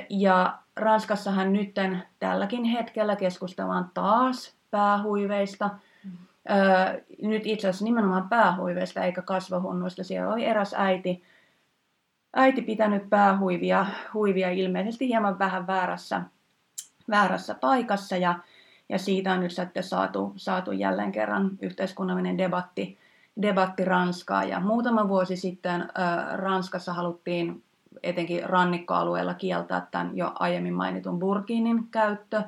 Ja 0.10 0.63
Ranskassahan 0.76 1.54
nyt 1.54 1.76
tälläkin 2.20 2.64
hetkellä 2.64 3.16
keskustellaan 3.16 3.92
taas 3.94 4.56
päähuiveista. 4.72 5.70
Mm. 6.04 6.12
Öö, 6.52 7.02
nyt 7.22 7.42
itse 7.46 7.68
asiassa 7.68 7.86
nimenomaan 7.86 8.30
päähuiveista 8.30 9.04
eikä 9.04 9.22
kasvahunnuista. 9.22 10.04
Siellä 10.04 10.34
oli 10.34 10.46
eräs 10.46 10.76
äiti, 10.78 11.24
äiti 12.36 12.62
pitänyt 12.62 13.10
päähuivia 13.10 13.86
huivia 14.14 14.50
ilmeisesti 14.50 15.08
hieman 15.08 15.40
vähän 15.40 15.68
väärässä, 15.68 16.22
väärässä 17.10 17.56
paikassa 17.56 18.18
ja, 18.18 18.40
ja 18.90 19.00
siitä 19.00 19.34
on 19.34 19.40
nyt 19.40 19.52
sitten 19.52 19.84
saatu, 19.84 20.34
saatu 20.36 20.72
jälleen 20.72 21.12
kerran 21.12 21.52
yhteiskunnallinen 21.62 22.38
debatti, 22.38 22.98
debatti 23.42 23.86
Ranskaa. 23.86 24.44
Ja 24.44 24.60
muutama 24.60 25.08
vuosi 25.08 25.38
sitten 25.38 25.82
ö, 25.82 25.88
Ranskassa 26.38 26.94
haluttiin 26.94 27.64
etenkin 28.04 28.50
rannikkoalueella 28.50 29.34
kieltää 29.34 29.88
tämän 29.92 30.18
jo 30.18 30.32
aiemmin 30.40 30.74
mainitun 30.74 31.20
burkinin 31.20 31.88
käyttö. 31.92 32.44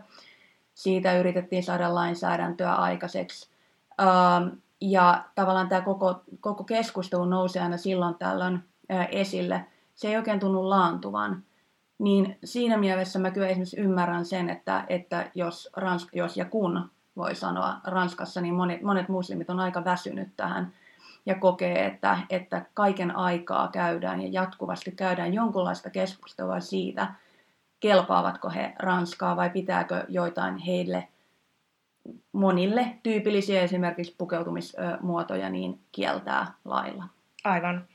Siitä 0.73 1.17
yritettiin 1.17 1.63
saada 1.63 1.95
lainsäädäntöä 1.95 2.73
aikaiseksi. 2.73 3.49
Ähm, 4.01 4.47
ja 4.81 5.23
tavallaan 5.35 5.69
tämä 5.69 5.81
koko, 5.81 6.21
koko 6.39 6.63
keskustelu 6.63 7.25
nousi 7.25 7.59
aina 7.59 7.77
silloin 7.77 8.15
tällöin 8.15 8.59
esille. 9.11 9.65
Se 9.95 10.07
ei 10.07 10.17
oikein 10.17 10.39
tunnu 10.39 10.69
laantuvan. 10.69 11.43
Niin 11.99 12.37
siinä 12.43 12.77
mielessä 12.77 13.19
mä 13.19 13.31
kyllä 13.31 13.47
esimerkiksi 13.47 13.79
ymmärrän 13.79 14.25
sen, 14.25 14.49
että, 14.49 14.85
että 14.87 15.31
jos, 15.35 15.69
Ransk, 15.75 16.09
jos 16.13 16.37
ja 16.37 16.45
kun 16.45 16.89
voi 17.17 17.35
sanoa 17.35 17.75
Ranskassa, 17.83 18.41
niin 18.41 18.53
monet, 18.53 18.81
monet 18.81 19.09
muslimit 19.09 19.49
on 19.49 19.59
aika 19.59 19.85
väsynyt 19.85 20.29
tähän 20.37 20.73
ja 21.25 21.35
kokee, 21.35 21.85
että, 21.85 22.17
että 22.29 22.65
kaiken 22.73 23.15
aikaa 23.15 23.67
käydään 23.67 24.21
ja 24.21 24.27
jatkuvasti 24.31 24.91
käydään 24.91 25.33
jonkunlaista 25.33 25.89
keskustelua 25.89 26.59
siitä, 26.59 27.07
kelpaavatko 27.79 28.49
he 28.49 28.73
Ranskaa 28.79 29.35
vai 29.35 29.49
pitääkö 29.49 30.05
joitain 30.09 30.57
heille 30.57 31.07
monille 32.31 32.85
tyypillisiä 33.03 33.61
esimerkiksi 33.61 34.15
pukeutumismuotoja 34.17 35.49
niin 35.49 35.79
kieltää 35.91 36.53
lailla. 36.65 37.03
Aivan. 37.43 37.87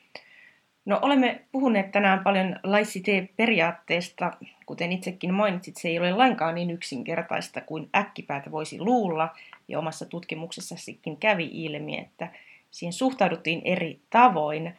No 0.85 0.99
olemme 1.03 1.45
puhuneet 1.53 1.91
tänään 1.91 2.25
paljon 2.25 2.57
laicité-periaatteesta. 2.63 4.33
Kuten 4.67 4.93
itsekin 4.93 5.35
mainitsit, 5.35 5.77
se 5.77 5.89
ei 5.89 5.99
ole 5.99 6.13
lainkaan 6.13 6.55
niin 6.55 6.71
yksinkertaista 6.71 7.61
kuin 7.61 7.89
äkkipäätä 7.97 8.51
voisi 8.51 8.81
luulla. 8.81 9.29
Ja 9.69 9.79
omassa 9.79 10.07
tutkimuksessakin 10.07 11.17
kävi 11.17 11.51
ilmi, 11.53 11.99
että 11.99 12.29
siihen 12.71 12.93
suhtauduttiin 12.93 13.63
eri 13.65 14.01
tavoin. 14.11 14.75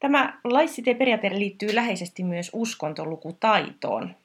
Tämä 0.00 0.40
laicité-periaate 0.44 1.38
liittyy 1.38 1.74
läheisesti 1.74 2.24
myös 2.24 2.50
uskontolukutaitoon. 2.52 4.16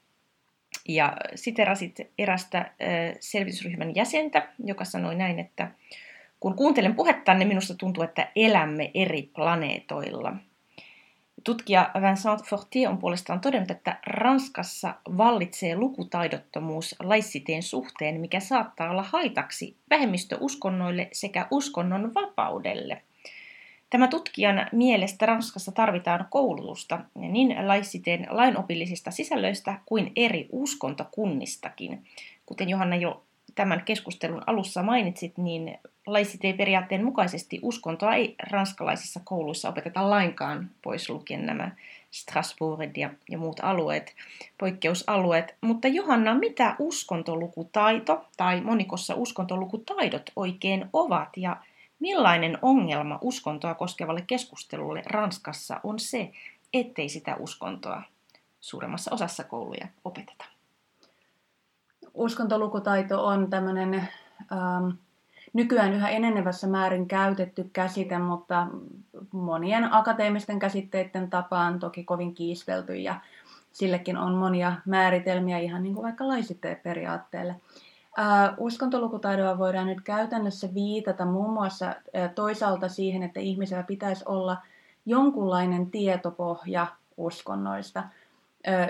Ja 0.87 1.17
siterasit 1.35 1.99
erästä 2.17 2.71
selvitysryhmän 3.19 3.95
jäsentä, 3.95 4.47
joka 4.65 4.85
sanoi 4.85 5.15
näin, 5.15 5.39
että 5.39 5.71
kun 6.39 6.55
kuuntelen 6.55 6.95
puhettanne, 6.95 7.45
minusta 7.45 7.75
tuntuu, 7.75 8.03
että 8.03 8.31
elämme 8.35 8.91
eri 8.93 9.21
planeetoilla– 9.21 10.35
Tutkija 11.43 11.91
Vincent 12.01 12.43
Fortier 12.43 12.89
on 12.89 12.97
puolestaan 12.97 13.41
todennut, 13.41 13.71
että 13.71 13.99
Ranskassa 14.05 14.93
vallitsee 15.17 15.75
lukutaidottomuus 15.75 16.95
laissiteen 16.99 17.63
suhteen, 17.63 18.21
mikä 18.21 18.39
saattaa 18.39 18.89
olla 18.89 19.03
haitaksi 19.03 19.77
vähemmistöuskonnoille 19.89 21.07
sekä 21.11 21.47
uskonnon 21.51 22.13
vapaudelle. 22.13 23.01
Tämä 23.89 24.07
tutkijan 24.07 24.67
mielestä 24.71 25.25
Ranskassa 25.25 25.71
tarvitaan 25.71 26.27
koulutusta 26.29 26.99
niin 27.15 27.67
laissiteen 27.67 28.27
lainopillisista 28.29 29.11
sisällöistä 29.11 29.79
kuin 29.85 30.11
eri 30.15 30.47
uskontokunnistakin. 30.51 32.03
Kuten 32.45 32.69
Johanna 32.69 32.95
jo 32.95 33.23
tämän 33.55 33.83
keskustelun 33.85 34.43
alussa 34.47 34.83
mainitsit, 34.83 35.37
niin 35.37 35.77
laicité-periaatteen 36.07 37.03
mukaisesti 37.03 37.59
uskontoa 37.61 38.15
ei 38.15 38.35
ranskalaisissa 38.51 39.19
kouluissa 39.23 39.69
opeteta 39.69 40.09
lainkaan, 40.09 40.69
pois 40.81 41.09
lukien 41.09 41.45
nämä 41.45 41.71
Strasbourgit 42.11 42.97
ja, 42.97 43.09
ja 43.29 43.37
muut 43.37 43.59
alueet, 43.59 44.15
poikkeusalueet. 44.57 45.55
Mutta 45.61 45.87
Johanna, 45.87 46.35
mitä 46.35 46.75
uskontolukutaito 46.79 48.25
tai 48.37 48.61
monikossa 48.61 49.15
uskontolukutaidot 49.15 50.29
oikein 50.35 50.85
ovat 50.93 51.29
ja 51.37 51.57
millainen 51.99 52.57
ongelma 52.61 53.19
uskontoa 53.21 53.73
koskevalle 53.73 54.23
keskustelulle 54.27 55.03
Ranskassa 55.05 55.79
on 55.83 55.99
se, 55.99 56.31
ettei 56.73 57.09
sitä 57.09 57.35
uskontoa 57.35 58.03
suuremmassa 58.59 59.13
osassa 59.13 59.43
kouluja 59.43 59.87
opeteta? 60.05 60.52
Uskontolukutaito 62.13 63.25
on 63.25 63.49
tämmöinen 63.49 63.93
ähm, 64.51 64.89
nykyään 65.53 65.93
yhä 65.93 66.09
enenevässä 66.09 66.67
määrin 66.67 67.07
käytetty 67.07 67.69
käsite, 67.73 68.17
mutta 68.17 68.67
monien 69.31 69.93
akateemisten 69.93 70.59
käsitteiden 70.59 71.29
tapaan 71.29 71.79
toki 71.79 72.03
kovin 72.03 72.33
kiistelty 72.33 72.95
ja 72.95 73.15
sillekin 73.71 74.17
on 74.17 74.33
monia 74.33 74.73
määritelmiä 74.85 75.59
ihan 75.59 75.83
niin 75.83 75.95
kuin 75.95 76.03
vaikka 76.03 76.27
laisitteen 76.27 76.79
periaatteelle. 76.83 77.55
Äh, 78.19 78.53
uskontolukutaidoa 78.57 79.57
voidaan 79.57 79.87
nyt 79.87 80.01
käytännössä 80.01 80.73
viitata 80.73 81.25
muun 81.25 81.53
muassa 81.53 81.87
äh, 81.87 82.31
toisaalta 82.35 82.89
siihen, 82.89 83.23
että 83.23 83.39
ihmisellä 83.39 83.83
pitäisi 83.83 84.23
olla 84.27 84.57
jonkunlainen 85.05 85.91
tietopohja 85.91 86.87
uskonnoista– 87.17 88.03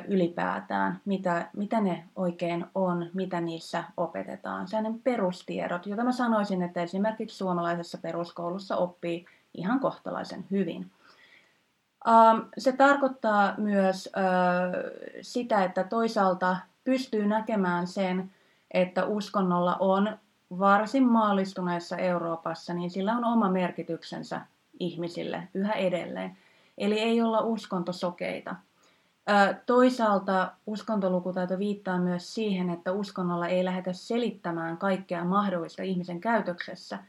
ylipäätään, 0.08 1.02
mitä, 1.06 1.50
mitä 1.54 1.82
ne 1.82 2.04
oikein 2.16 2.66
on, 2.76 3.10
mitä 3.14 3.42
niissä 3.42 3.84
opetetaan. 3.98 4.68
Sellainen 4.68 5.00
perustiedot, 5.00 5.86
jota 5.86 6.04
mä 6.04 6.12
sanoisin, 6.12 6.62
että 6.62 6.82
esimerkiksi 6.82 7.38
suomalaisessa 7.38 7.98
peruskoulussa 7.98 8.78
oppii 8.78 9.26
ihan 9.54 9.80
kohtalaisen 9.80 10.46
hyvin. 10.52 10.92
Se 12.58 12.72
tarkoittaa 12.72 13.54
myös 13.58 14.10
sitä, 15.22 15.64
että 15.64 15.84
toisaalta 15.84 16.58
pystyy 16.84 17.26
näkemään 17.26 17.88
sen, 17.88 18.32
että 18.72 19.06
uskonnolla 19.06 19.78
on 19.80 20.18
varsin 20.60 21.08
maallistuneessa 21.08 21.98
Euroopassa, 21.98 22.74
niin 22.74 22.90
sillä 22.92 23.14
on 23.14 23.26
oma 23.26 23.50
merkityksensä 23.50 24.42
ihmisille 24.80 25.48
yhä 25.54 25.74
edelleen. 25.74 26.38
Eli 26.78 27.00
ei 27.00 27.22
olla 27.22 27.42
uskontosokeita. 27.42 28.56
Toisaalta 29.66 30.52
uskontolukutaito 30.68 31.60
viittaa 31.60 32.00
myös 32.00 32.36
siihen, 32.36 32.70
että 32.70 32.92
uskonnolla 32.92 33.48
ei 33.48 33.66
lähdetä 33.66 33.94
selittämään 33.94 34.78
kaikkea 34.78 35.24
mahdollista 35.24 35.84
ihmisen 35.84 36.22
käytöksessä. 36.22 37.00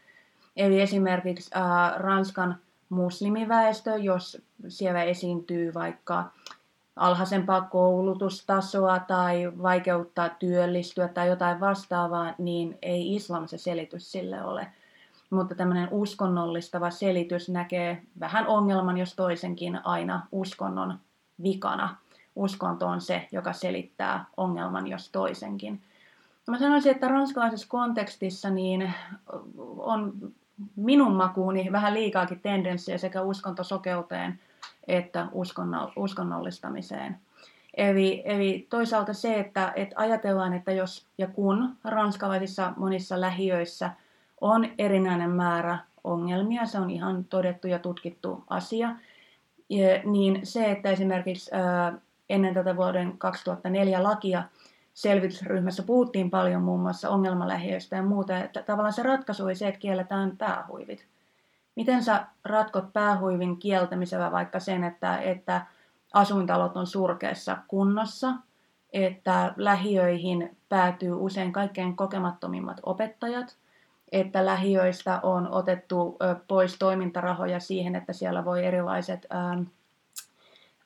Eli 0.57 0.81
esimerkiksi 0.81 1.50
Ranskan 1.96 2.57
muslimiväestö, 2.88 3.90
jos 3.90 4.42
siellä 4.68 5.03
esiintyy 5.03 5.74
vaikka 5.74 6.31
alhaisempaa 6.96 7.61
koulutustasoa 7.61 8.98
tai 8.98 9.53
vaikeuttaa 9.62 10.29
työllistyä 10.29 11.09
tai 11.09 11.29
jotain 11.29 11.61
vastaavaa, 11.61 12.35
niin 12.38 12.79
ei 12.83 13.14
islam 13.14 13.48
se 13.48 13.59
selitys 13.59 14.12
sille 14.12 14.44
ole. 14.44 14.66
Mutta 15.31 15.55
tämmöinen 15.55 15.88
uskonnollistava 15.90 16.90
selitys 16.90 17.48
näkee 17.48 18.03
vähän 18.20 18.46
ongelman, 18.46 18.96
jos 18.98 19.14
toisenkin 19.14 19.81
aina 19.85 20.27
uskonnon 20.33 20.98
vikana 21.42 21.96
uskonto 22.36 22.86
on 22.86 23.00
se, 23.00 23.28
joka 23.32 23.52
selittää 23.52 24.24
ongelman 24.36 24.86
jos 24.86 25.10
toisenkin. 25.10 25.80
Mä 26.46 26.58
sanoisin, 26.58 26.92
että 26.92 27.08
ranskalaisessa 27.08 27.68
kontekstissa 27.68 28.50
niin 28.50 28.92
on 29.78 30.12
minun 30.76 31.12
makuuni 31.16 31.72
vähän 31.72 31.94
liikaakin 31.94 32.40
tendenssiä 32.40 32.98
sekä 32.98 33.22
uskontosokeuteen 33.22 34.40
että 34.88 35.26
uskonnollistamiseen. 35.96 37.18
Eli, 37.76 38.22
eli 38.24 38.66
toisaalta 38.70 39.12
se, 39.12 39.40
että, 39.40 39.72
että 39.76 39.94
ajatellaan, 39.98 40.52
että 40.52 40.72
jos 40.72 41.06
ja 41.18 41.26
kun 41.26 41.76
ranskalaisissa 41.84 42.72
monissa 42.76 43.20
lähiöissä 43.20 43.90
on 44.40 44.68
erinäinen 44.78 45.30
määrä 45.30 45.78
ongelmia, 46.04 46.66
se 46.66 46.78
on 46.78 46.90
ihan 46.90 47.24
todettu 47.24 47.68
ja 47.68 47.78
tutkittu 47.78 48.44
asia, 48.50 48.96
niin 50.04 50.40
se, 50.42 50.70
että 50.70 50.90
esimerkiksi 50.90 51.50
ennen 52.28 52.54
tätä 52.54 52.76
vuoden 52.76 53.18
2004 53.18 54.02
lakia 54.02 54.42
selvitysryhmässä 54.94 55.82
puhuttiin 55.82 56.30
paljon 56.30 56.62
muun 56.62 56.80
muassa 56.80 57.10
ongelmalähiöistä 57.10 57.96
ja 57.96 58.02
muuta, 58.02 58.38
että 58.38 58.62
tavallaan 58.62 58.92
se 58.92 59.02
ratkaisu 59.02 59.44
oli 59.44 59.54
se, 59.54 59.68
että 59.68 59.80
kielletään 59.80 60.37
päähuivit. 60.37 61.06
Miten 61.76 62.04
sä 62.04 62.26
ratkot 62.44 62.92
päähuivin 62.92 63.56
kieltämisellä 63.56 64.32
vaikka 64.32 64.60
sen, 64.60 64.84
että, 64.84 65.18
että 65.18 65.66
asuintalot 66.12 66.76
on 66.76 66.87
surkeassa 66.87 67.58
kunnossa, 67.68 68.34
että 68.92 69.54
lähiöihin 69.56 70.56
päätyy 70.68 71.12
usein 71.12 71.52
kaikkein 71.52 71.96
kokemattomimmat 71.96 72.80
opettajat, 72.82 73.56
että 74.12 74.46
lähiöistä 74.46 75.20
on 75.22 75.48
otettu 75.52 76.18
pois 76.48 76.78
toimintarahoja 76.78 77.60
siihen, 77.60 77.94
että 77.94 78.12
siellä 78.12 78.44
voi 78.44 78.64
erilaiset 78.64 79.26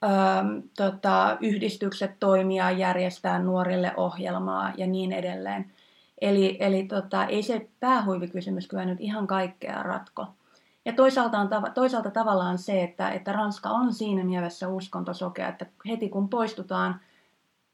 ähm, 0.05 0.59
tota, 0.77 1.37
yhdistykset 1.41 2.11
toimia, 2.21 2.71
järjestää 2.71 3.39
nuorille 3.39 3.93
ohjelmaa 3.97 4.73
ja 4.77 4.87
niin 4.87 5.13
edelleen. 5.13 5.73
Eli, 6.21 6.57
eli 6.61 6.83
tota, 6.83 7.25
ei 7.25 7.43
se 7.43 7.69
päähuivikysymys 7.81 8.69
kyllä 8.69 8.85
nyt 8.85 9.01
ihan 9.01 9.27
kaikkea 9.27 9.83
ratko. 9.83 10.27
Ja 10.85 10.93
toisaalta, 10.93 11.39
on, 11.39 11.49
toisaalta 11.75 12.11
tavallaan 12.11 12.59
se, 12.59 12.83
että, 12.83 13.11
että 13.11 13.33
Ranska 13.33 13.69
on 13.69 13.95
siinä 13.95 14.25
mielessä 14.25 14.69
uskontosokea, 14.69 15.49
että 15.49 15.67
heti 15.89 16.09
kun 16.09 16.29
poistutaan 16.29 17.01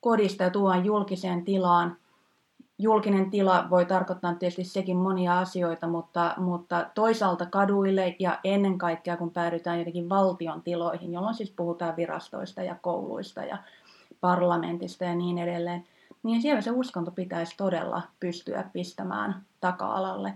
kodista 0.00 0.42
ja 0.42 0.50
tuodaan 0.50 0.84
julkiseen 0.84 1.44
tilaan, 1.44 1.96
julkinen 2.85 3.31
tila 3.31 3.66
voi 3.70 3.87
tarkoittaa 3.87 4.35
tietysti 4.35 4.64
sekin 4.64 4.97
monia 4.97 5.38
asioita, 5.38 5.87
mutta, 5.87 6.35
mutta 6.37 6.87
toisaalta 6.94 7.47
kaduille 7.47 8.16
ja 8.18 8.38
ennen 8.44 8.79
kaikkea 8.79 9.16
kun 9.16 9.31
päädytään 9.31 9.79
jotenkin 9.79 10.09
valtion 10.09 10.62
tiloihin, 10.62 11.12
jolloin 11.12 11.35
siis 11.35 11.51
puhutaan 11.51 11.97
virastoista 11.97 12.62
ja 12.62 12.77
kouluista 12.83 13.44
ja 13.44 13.59
parlamentista 14.20 15.05
ja 15.05 15.14
niin 15.14 15.38
edelleen, 15.38 15.85
niin 16.23 16.42
siellä 16.42 16.61
se 16.61 16.70
uskonto 16.70 17.11
pitäisi 17.11 17.57
todella 17.57 18.03
pystyä 18.20 18.64
pistämään 18.73 19.42
taka-alalle. 19.61 20.35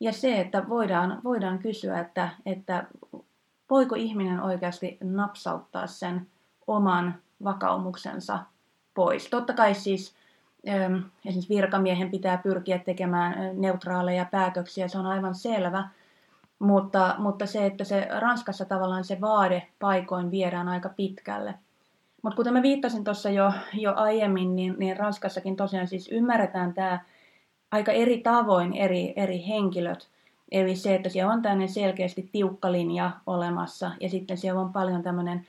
Ja 0.00 0.12
se, 0.12 0.40
että 0.40 0.68
voidaan, 0.68 1.20
voidaan 1.24 1.58
kysyä, 1.58 2.00
että, 2.00 2.28
että 2.46 2.84
voiko 3.70 3.94
ihminen 3.94 4.40
oikeasti 4.40 4.98
napsauttaa 5.02 5.86
sen 5.86 6.26
oman 6.66 7.14
vakaumuksensa 7.44 8.38
pois. 8.94 9.28
Totta 9.28 9.52
kai 9.52 9.74
siis 9.74 10.14
esimerkiksi 11.24 11.54
virkamiehen 11.54 12.10
pitää 12.10 12.38
pyrkiä 12.38 12.78
tekemään 12.78 13.60
neutraaleja 13.60 14.24
päätöksiä, 14.24 14.88
se 14.88 14.98
on 14.98 15.06
aivan 15.06 15.34
selvä. 15.34 15.88
Mutta, 16.58 17.14
mutta 17.18 17.46
se, 17.46 17.66
että 17.66 17.84
se 17.84 18.08
Ranskassa 18.18 18.64
tavallaan 18.64 19.04
se 19.04 19.20
vaade 19.20 19.66
paikoin 19.78 20.30
viedään 20.30 20.68
aika 20.68 20.88
pitkälle. 20.88 21.54
Mutta 22.22 22.36
kuten 22.36 22.52
mä 22.52 22.62
viittasin 22.62 23.04
tuossa 23.04 23.30
jo, 23.30 23.52
jo 23.74 23.92
aiemmin, 23.96 24.56
niin, 24.56 24.74
niin 24.78 24.96
Ranskassakin 24.96 25.56
tosiaan 25.56 25.88
siis 25.88 26.08
ymmärretään 26.12 26.74
tämä 26.74 27.00
aika 27.70 27.92
eri 27.92 28.18
tavoin 28.18 28.74
eri, 28.74 29.12
eri 29.16 29.44
henkilöt. 29.48 30.08
Eli 30.52 30.76
se, 30.76 30.94
että 30.94 31.08
siellä 31.08 31.32
on 31.32 31.42
tämmöinen 31.42 31.68
selkeästi 31.68 32.28
tiukka 32.32 32.72
linja 32.72 33.10
olemassa 33.26 33.90
ja 34.00 34.08
sitten 34.08 34.36
siellä 34.36 34.60
on 34.60 34.72
paljon 34.72 35.02
tämmöinen 35.02 35.46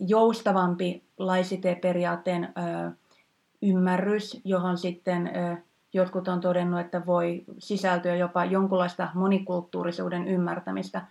joustavampi 0.00 1.02
laisite-periaatteen 1.18 2.44
äh, 2.44 2.92
ymmärrys, 3.62 4.40
johon 4.44 4.78
sitten 4.78 5.30
jotkut 5.92 6.28
on 6.28 6.40
todennut, 6.40 6.80
että 6.80 7.06
voi 7.06 7.44
sisältyä 7.58 8.16
jopa 8.16 8.44
jonkunlaista 8.44 9.08
monikulttuurisuuden 9.14 10.28
ymmärtämistä. 10.28 11.02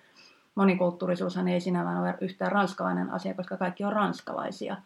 Monikulttuurisuushan 0.55 1.47
ei 1.47 1.61
sinällään 1.61 2.01
ole 2.01 2.15
yhtään 2.21 2.51
ranskalainen 2.51 3.09
asia, 3.09 3.33
koska 3.33 3.57
kaikki 3.57 3.83
on 3.83 3.93
ranskalaisia. 3.93 4.77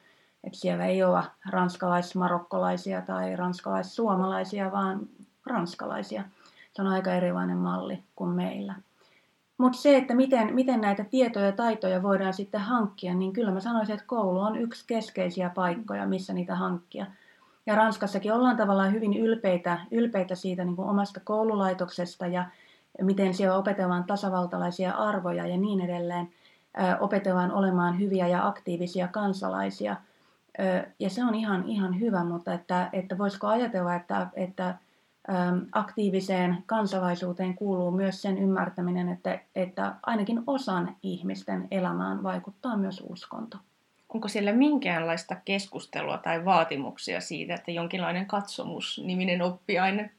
Että 0.43 0.57
siellä 0.57 0.85
ei 0.85 1.03
ole 1.03 1.23
ranskalais-marokkolaisia 1.49 3.01
tai 3.01 3.35
ranskalais-suomalaisia, 3.35 4.71
vaan 4.71 4.99
ranskalaisia. 5.45 6.23
Se 6.73 6.81
on 6.81 6.87
aika 6.87 7.13
erilainen 7.13 7.57
malli 7.57 8.03
kuin 8.15 8.29
meillä. 8.29 8.75
Mutta 9.57 9.77
se, 9.77 9.97
että 9.97 10.15
miten, 10.15 10.55
miten 10.55 10.81
näitä 10.81 11.03
tietoja 11.03 11.45
ja 11.45 11.51
taitoja 11.51 12.03
voidaan 12.03 12.33
sitten 12.33 12.61
hankkia, 12.61 13.13
niin 13.13 13.33
kyllä 13.33 13.51
mä 13.51 13.59
sanoisin, 13.59 13.93
että 13.95 14.07
koulu 14.07 14.39
on 14.39 14.55
yksi 14.55 14.83
keskeisiä 14.87 15.49
paikkoja, 15.49 16.05
missä 16.05 16.33
niitä 16.33 16.55
hankkia. 16.55 17.05
Ja 17.65 17.75
Ranskassakin 17.75 18.33
ollaan 18.33 18.57
tavallaan 18.57 18.93
hyvin 18.93 19.13
ylpeitä, 19.13 19.79
ylpeitä 19.91 20.35
siitä 20.35 20.65
niin 20.65 20.75
kuin 20.75 20.89
omasta 20.89 21.19
koululaitoksesta 21.23 22.27
ja 22.27 22.45
miten 23.01 23.33
siellä 23.33 23.57
opetellaan 23.57 24.03
tasavaltalaisia 24.03 24.91
arvoja 24.91 25.47
ja 25.47 25.57
niin 25.57 25.81
edelleen. 25.81 26.29
opetellaan 26.99 27.51
olemaan 27.51 27.99
hyviä 27.99 28.27
ja 28.27 28.47
aktiivisia 28.47 29.07
kansalaisia. 29.07 29.95
ja 30.99 31.09
se 31.09 31.23
on 31.23 31.35
ihan, 31.35 31.63
ihan 31.67 31.99
hyvä, 31.99 32.23
mutta 32.23 32.53
että, 32.53 32.89
että 32.93 33.17
voisiko 33.17 33.47
ajatella, 33.47 33.95
että, 33.95 34.27
että 34.33 34.75
aktiiviseen 35.71 36.63
kansalaisuuteen 36.65 37.55
kuuluu 37.55 37.91
myös 37.91 38.21
sen 38.21 38.37
ymmärtäminen, 38.37 39.09
että, 39.09 39.39
että 39.55 39.95
ainakin 40.03 40.43
osan 40.47 40.95
ihmisten 41.03 41.67
elämään 41.71 42.23
vaikuttaa 42.23 42.77
myös 42.77 43.03
uskonto. 43.09 43.57
Onko 44.15 44.27
siellä 44.27 44.53
minkäänlaista 44.53 45.35
keskustelua 45.45 46.17
tai 46.17 46.45
vaatimuksia 46.45 47.21
siitä, 47.21 47.53
että 47.53 47.71
jonkinlainen 47.71 48.25
katsomus-niminen 48.25 49.41
oppiaine 49.41 50.09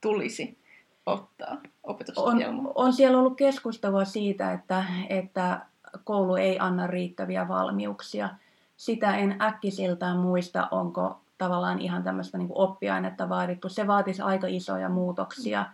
tulisi 0.00 0.58
ottaa 1.06 1.56
opetusohjelmaan? 1.82 2.66
On, 2.66 2.72
on 2.74 2.92
siellä 2.92 3.18
ollut 3.18 3.36
keskustelua 3.36 4.04
siitä, 4.04 4.52
että, 4.52 4.84
että 5.08 5.60
koulu 6.04 6.36
ei 6.36 6.58
anna 6.58 6.86
riittäviä 6.86 7.48
valmiuksia. 7.48 8.28
Sitä 8.76 9.16
en 9.16 9.36
äkkisiltään 9.42 10.16
muista, 10.16 10.68
onko 10.70 11.20
tavallaan 11.38 11.80
ihan 11.80 12.02
tämmöistä 12.02 12.38
niin 12.38 12.48
oppiainetta 12.54 13.28
vaadittu. 13.28 13.68
Se 13.68 13.86
vaatisi 13.86 14.22
aika 14.22 14.46
isoja 14.46 14.88
muutoksia. 14.88 15.66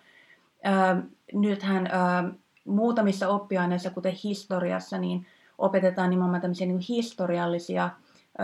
Ö, 0.67 1.03
nythän 1.33 1.87
ö, 1.87 1.91
muutamissa 2.65 3.29
oppiaineissa, 3.29 3.91
kuten 3.91 4.15
historiassa, 4.25 4.99
niin 4.99 5.27
opetetaan 5.61 6.11
nimenomaan 6.11 6.41
tämmöisiä 6.41 6.67
niin 6.67 6.79
historiallisia 6.89 7.91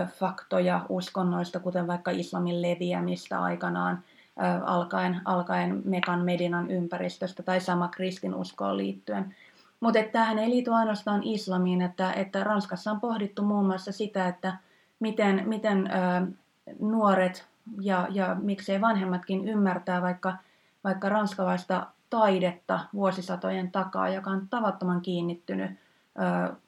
faktoja 0.07 0.87
uskonnoista, 0.89 1.61
kuten 1.61 1.87
vaikka 1.87 2.11
islamin 2.11 2.63
leviämistä 2.63 3.43
aikanaan, 3.43 4.03
alkaen, 4.65 5.21
alkaen 5.25 5.83
Mekan 5.85 6.25
Medinan 6.25 6.71
ympäristöstä 6.71 7.43
tai 7.43 7.61
sama 7.61 7.89
kristinuskoon 7.89 8.77
liittyen. 8.77 9.35
Mutta 9.81 10.03
tähän 10.13 10.39
ei 10.39 10.51
liity 10.51 10.73
ainoastaan 10.73 11.23
islamiin, 11.23 11.83
että, 11.83 12.13
että 12.13 12.45
Ranskassa 12.45 12.91
on 12.91 13.01
pohdittu 13.01 13.43
muun 13.43 13.67
muassa 13.67 13.93
sitä, 13.93 14.29
että 14.29 14.57
miten, 15.01 15.43
miten 15.47 15.87
ö, 15.87 16.27
nuoret 16.81 17.47
ja, 17.81 18.07
ja 18.11 18.37
miksei 18.43 18.81
vanhemmatkin 18.81 19.49
ymmärtää 19.49 20.03
vaikka, 20.03 20.37
vaikka 20.85 21.09
ranskalaista 21.09 21.87
taidetta 22.11 22.81
vuosisatojen 22.95 23.71
takaa, 23.71 24.09
joka 24.09 24.31
on 24.31 24.49
tavattoman 24.51 25.01
kiinnittynyt 25.01 25.71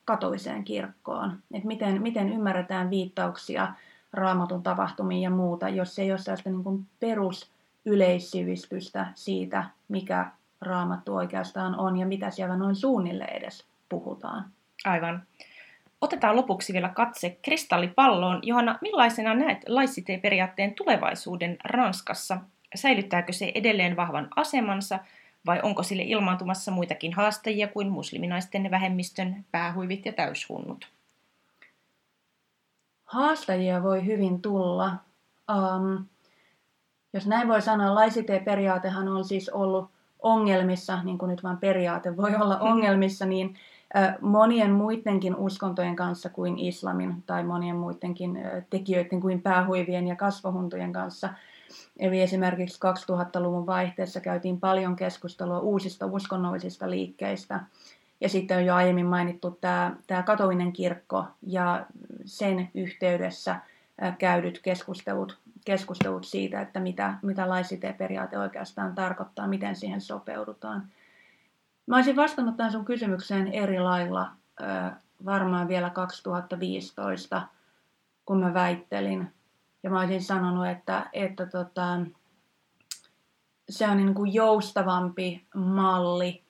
katoliseen 0.05 0.65
kirkkoon. 0.65 1.39
Et 1.55 1.65
miten, 1.65 2.03
miten 2.03 2.33
ymmärretään 2.33 2.91
viittauksia 2.91 3.73
raamatun 4.13 4.63
tapahtumiin 4.63 5.23
ja 5.23 5.31
muuta, 5.31 5.69
jos 5.69 5.99
ei 5.99 6.11
ole 6.11 6.19
sellaista 6.19 6.51
niin 6.51 6.87
perusyleissivistystä 7.01 9.07
siitä, 9.15 9.65
mikä 9.89 10.27
raamattu 10.61 11.15
oikeastaan 11.15 11.79
on 11.79 11.97
ja 11.97 12.07
mitä 12.07 12.31
siellä 12.31 12.57
noin 12.57 12.77
suunnille 12.77 13.25
edes 13.25 13.65
puhutaan. 13.89 14.45
Aivan. 14.85 15.23
Otetaan 16.01 16.37
lopuksi 16.37 16.73
vielä 16.73 16.89
katse 16.89 17.39
kristallipalloon. 17.43 18.41
Johanna, 18.43 18.79
millaisena 18.83 19.35
näet 19.35 19.59
laissite-periaatteen 19.69 20.75
tulevaisuuden 20.75 21.57
Ranskassa? 21.65 22.39
Säilyttääkö 22.75 23.33
se 23.33 23.53
edelleen 23.55 23.97
vahvan 23.97 24.29
asemansa 24.37 24.99
vai 25.47 25.61
onko 25.63 25.83
sille 25.83 26.03
ilmaantumassa 26.03 26.71
muitakin 26.71 27.13
haastajia 27.13 27.69
kuin 27.69 27.89
musliminaisten 27.89 28.71
vähemmistön 28.71 29.45
päähuivit 29.53 30.07
ja 30.07 30.13
täyshunnut? 30.13 30.89
Haastajia 33.05 33.83
voi 33.83 34.07
hyvin 34.07 34.43
tulla. 34.43 34.97
Um, 35.51 36.05
jos 37.13 37.27
näin 37.27 37.49
voi 37.49 37.63
sanoa, 37.63 37.95
laisite-periaatehan 37.95 39.09
on 39.09 39.25
siis 39.25 39.49
ollut 39.49 39.91
ongelmissa, 40.19 41.03
niin 41.03 41.19
kuin 41.19 41.29
nyt 41.29 41.43
vain 41.43 41.57
periaate 41.57 42.17
voi 42.17 42.35
olla 42.35 42.59
ongelmissa, 42.71 43.27
niin 43.27 43.57
monien 44.21 44.71
muidenkin 44.71 45.37
uskontojen 45.37 45.97
kanssa 45.97 46.29
kuin 46.29 46.59
islamin 46.59 47.23
tai 47.27 47.45
monien 47.45 47.77
muidenkin 47.77 48.39
tekijöiden 48.71 49.21
kuin 49.21 49.43
päähuivien 49.43 50.07
ja 50.07 50.17
kasvohuntujen 50.17 50.93
kanssa. 50.93 51.29
Eli 51.99 52.21
esimerkiksi 52.21 52.81
2000-luvun 53.11 53.67
vaihteessa 53.67 54.21
käytiin 54.21 54.61
paljon 54.61 54.97
keskustelua 54.97 55.59
uusista 55.59 56.07
uskonnollisista 56.07 56.91
liikkeistä. 56.91 57.61
Ja 58.21 58.29
sitten 58.29 58.57
on 58.57 58.65
jo 58.65 58.75
aiemmin 58.75 59.07
mainittu 59.07 59.59
tämä, 59.61 59.97
tämä 60.07 60.23
katolinen 60.23 60.73
kirkko 60.73 61.27
ja 61.47 61.87
sen 62.25 62.71
yhteydessä 62.75 63.57
käydyt 64.19 64.61
keskustelut, 64.63 65.39
keskustelut 65.65 66.25
siitä, 66.25 66.61
että 66.61 66.81
mitä, 66.81 67.15
mitä 67.23 67.49
laisite-periaate 67.49 68.39
oikeastaan 68.39 68.95
tarkoittaa, 68.95 69.49
miten 69.49 69.77
siihen 69.77 70.01
sopeudutaan– 70.01 70.83
Mä 71.89 71.97
olisin 71.97 72.17
vastannut 72.17 72.57
tähän 72.57 72.73
sun 72.73 72.85
kysymykseen 72.85 73.49
eri 73.49 73.81
lailla 73.81 74.31
varmaan 75.25 75.69
vielä 75.69 75.91
2015, 75.91 77.43
kun 78.25 78.41
mä 78.41 78.55
väittelin. 78.55 79.33
Ja 79.83 79.91
mä 79.91 80.01
olisin 80.01 80.23
sanonut, 80.23 80.67
että, 80.67 81.11
että 81.13 81.47
tota, 81.47 82.01
se 83.69 83.89
on 83.89 83.97
niin 83.97 84.15
kuin 84.15 84.35
joustavampi 84.35 85.47
malli, 85.55 86.43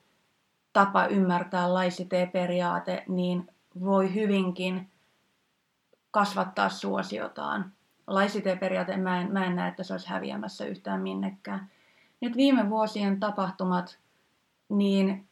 tapa 0.72 1.06
ymmärtää 1.06 1.74
laisite-periaate, 1.74 3.04
niin 3.08 3.50
voi 3.80 4.14
hyvinkin 4.14 4.90
kasvattaa 6.10 6.68
suosiotaan. 6.68 7.72
Laisite-periaate, 8.06 8.96
mä 8.96 9.20
en, 9.20 9.32
mä 9.32 9.44
en 9.44 9.56
näe, 9.56 9.68
että 9.68 9.82
se 9.82 9.94
olisi 9.94 10.08
häviämässä 10.08 10.64
yhtään 10.64 11.00
minnekään. 11.00 11.70
Nyt 12.20 12.36
viime 12.36 12.70
vuosien 12.70 13.20
tapahtumat, 13.20 13.98
niin 14.68 15.28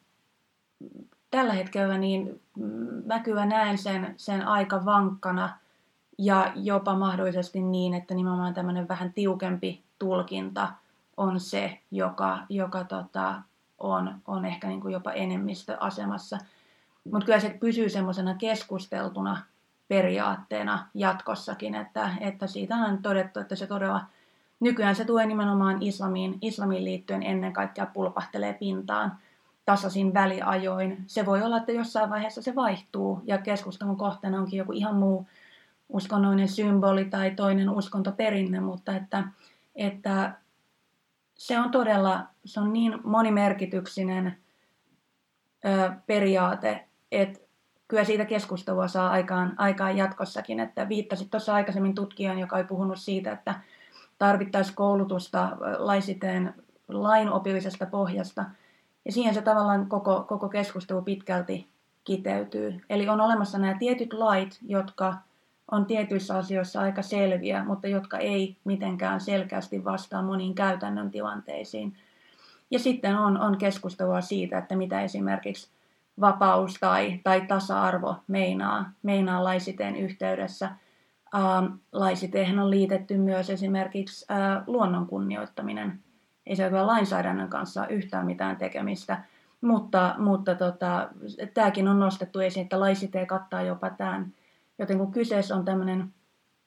tällä 1.31 1.53
hetkellä 1.53 1.97
niin 1.97 2.41
mä 3.05 3.19
kyllä 3.19 3.45
näen 3.45 3.77
sen, 3.77 4.13
sen 4.17 4.47
aika 4.47 4.85
vankkana 4.85 5.57
ja 6.17 6.51
jopa 6.55 6.95
mahdollisesti 6.95 7.61
niin, 7.61 7.93
että 7.93 8.13
nimenomaan 8.13 8.53
tämmöinen 8.53 8.87
vähän 8.87 9.13
tiukempi 9.13 9.83
tulkinta 9.99 10.67
on 11.17 11.39
se, 11.39 11.79
joka, 11.91 12.39
joka 12.49 12.83
tota, 12.83 13.41
on, 13.77 14.15
on 14.27 14.45
ehkä 14.45 14.67
niin 14.67 14.81
kuin 14.81 14.93
jopa 14.93 15.11
enemmistöasemassa. 15.11 16.37
Mutta 17.11 17.25
kyllä 17.25 17.39
se 17.39 17.57
pysyy 17.59 17.89
semmoisena 17.89 18.35
keskusteltuna 18.35 19.41
periaatteena 19.87 20.87
jatkossakin, 20.93 21.75
että, 21.75 22.11
että 22.21 22.47
siitä 22.47 22.75
on 22.75 23.01
todettu, 23.01 23.39
että 23.39 23.55
se 23.55 23.67
todella 23.67 24.01
nykyään 24.59 24.95
se 24.95 25.05
tulee 25.05 25.25
nimenomaan 25.25 25.77
islamiin, 25.81 26.37
islamiin 26.41 26.85
liittyen 26.85 27.23
ennen 27.23 27.53
kaikkea 27.53 27.85
pulpahtelee 27.85 28.53
pintaan– 28.53 29.11
tasaisin 29.67 30.13
väliajoin. 30.13 30.97
Se 31.07 31.25
voi 31.25 31.41
olla, 31.41 31.57
että 31.57 31.71
jossain 31.71 32.09
vaiheessa 32.09 32.41
se 32.41 32.55
vaihtuu 32.55 33.21
ja 33.25 33.37
keskustelun 33.37 33.97
kohteena 33.97 34.39
onkin 34.39 34.57
joku 34.57 34.71
ihan 34.71 34.95
muu 34.95 35.27
uskonnollinen 35.89 36.47
symboli 36.47 37.05
tai 37.05 37.31
toinen 37.31 37.69
uskontoperinne, 37.69 38.59
mutta 38.59 38.95
että, 38.95 39.23
että 39.75 40.33
se 41.35 41.59
on 41.59 41.71
todella 41.71 42.27
se 42.47 42.59
on 42.59 42.73
niin 42.73 42.99
monimerkityksinen 43.03 44.37
ö, 45.65 45.91
periaate, 46.07 46.87
että 47.11 47.39
kyllä 47.87 48.03
siitä 48.03 48.25
keskustelua 48.25 48.87
saa 48.87 49.09
aikaan, 49.09 49.53
aikaan 49.57 49.97
jatkossakin. 49.97 50.59
Että 50.59 50.89
viittasit 50.89 51.31
tuossa 51.31 51.53
aikaisemmin 51.55 51.95
tutkijan, 51.95 52.39
joka 52.39 52.57
ei 52.57 52.63
puhunut 52.63 52.99
siitä, 52.99 53.31
että 53.31 53.55
tarvittaisiin 54.17 54.75
koulutusta 54.75 55.57
laisiteen 55.77 56.53
lainopillisesta 56.87 57.85
pohjasta. 57.85 58.45
Ja 59.05 59.11
siihen 59.11 59.33
se 59.33 59.41
tavallaan 59.41 59.89
koko, 59.89 60.25
koko 60.27 60.49
keskustelu 60.49 61.01
pitkälti 61.01 61.67
kiteytyy. 62.03 62.81
Eli 62.89 63.09
on 63.09 63.21
olemassa 63.21 63.57
nämä 63.57 63.77
tietyt 63.79 64.13
lait, 64.13 64.59
jotka 64.61 65.15
on 65.71 65.85
tietyissä 65.85 66.37
asioissa 66.37 66.81
aika 66.81 67.01
selviä, 67.01 67.63
mutta 67.63 67.87
jotka 67.87 68.17
ei 68.17 68.57
mitenkään 68.63 69.21
selkeästi 69.21 69.85
vastaa 69.85 70.21
moniin 70.21 70.55
käytännön 70.55 71.11
tilanteisiin. 71.11 71.97
Ja 72.71 72.79
sitten 72.79 73.17
on, 73.17 73.39
on 73.39 73.57
keskustelua 73.57 74.21
siitä, 74.21 74.57
että 74.57 74.75
mitä 74.75 75.01
esimerkiksi 75.01 75.69
vapaus 76.21 76.73
tai, 76.79 77.19
tai 77.23 77.41
tasa-arvo 77.41 78.15
meinaa, 78.27 78.91
meinaa 79.03 79.43
laisiteen 79.43 79.95
yhteydessä. 79.95 80.69
Ähm, 81.35 81.65
laisiteihin 81.91 82.59
on 82.59 82.69
liitetty 82.69 83.17
myös 83.17 83.49
esimerkiksi 83.49 84.25
äh, 84.31 84.63
luonnon 84.67 85.07
kunnioittaminen. 85.07 85.99
Ei 86.45 86.55
se 86.55 86.67
ole 86.67 86.83
lainsäädännön 86.83 87.49
kanssa 87.49 87.87
yhtään 87.87 88.25
mitään 88.25 88.57
tekemistä, 88.57 89.23
mutta, 89.61 90.15
mutta 90.17 90.55
tota, 90.55 91.09
tämäkin 91.53 91.87
on 91.87 91.99
nostettu 91.99 92.39
esiin, 92.39 92.63
että 92.63 92.79
laisite 92.79 93.25
kattaa 93.25 93.61
jopa 93.61 93.89
tämän. 93.89 94.33
Joten 94.79 94.97
kun 94.97 95.11
kyseessä 95.11 95.55
on 95.55 95.65
tämmöinen 95.65 96.13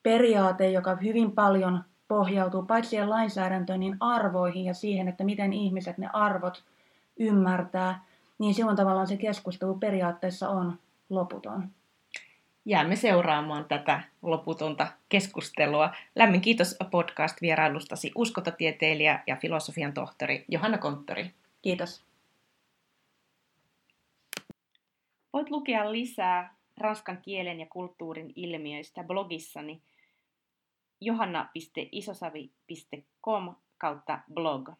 periaate, 0.02 0.70
joka 0.70 0.96
hyvin 0.96 1.32
paljon 1.32 1.84
pohjautuu 2.08 2.62
paitsi 2.62 2.90
siihen 2.90 3.10
lainsäädäntöön, 3.10 3.80
niin 3.80 3.96
arvoihin 4.00 4.64
ja 4.64 4.74
siihen, 4.74 5.08
että 5.08 5.24
miten 5.24 5.52
ihmiset 5.52 5.98
ne 5.98 6.08
arvot 6.12 6.64
ymmärtää, 7.18 8.04
niin 8.38 8.54
silloin 8.54 8.76
tavallaan 8.76 9.06
se 9.06 9.16
keskustelu 9.16 9.74
periaatteessa 9.74 10.48
on 10.48 10.78
loputon. 11.10 11.68
Jäämme 12.64 12.96
seuraamaan 12.96 13.64
tätä 13.64 14.02
loputonta 14.22 14.86
keskustelua. 15.08 15.90
Lämmin 16.16 16.40
kiitos 16.40 16.76
podcast-vierailustasi 16.90 18.12
uskontatieteilijä 18.14 19.22
ja 19.26 19.36
filosofian 19.36 19.92
tohtori 19.92 20.44
Johanna 20.48 20.78
Konttori. 20.78 21.30
Kiitos. 21.62 22.04
Voit 25.32 25.50
lukea 25.50 25.92
lisää 25.92 26.54
ranskan 26.80 27.22
kielen 27.22 27.60
ja 27.60 27.66
kulttuurin 27.66 28.32
ilmiöistä 28.36 29.04
blogissani 29.04 29.82
johanna.isosavi.com 31.00 33.54
kautta 33.78 34.20
blog. 34.34 34.70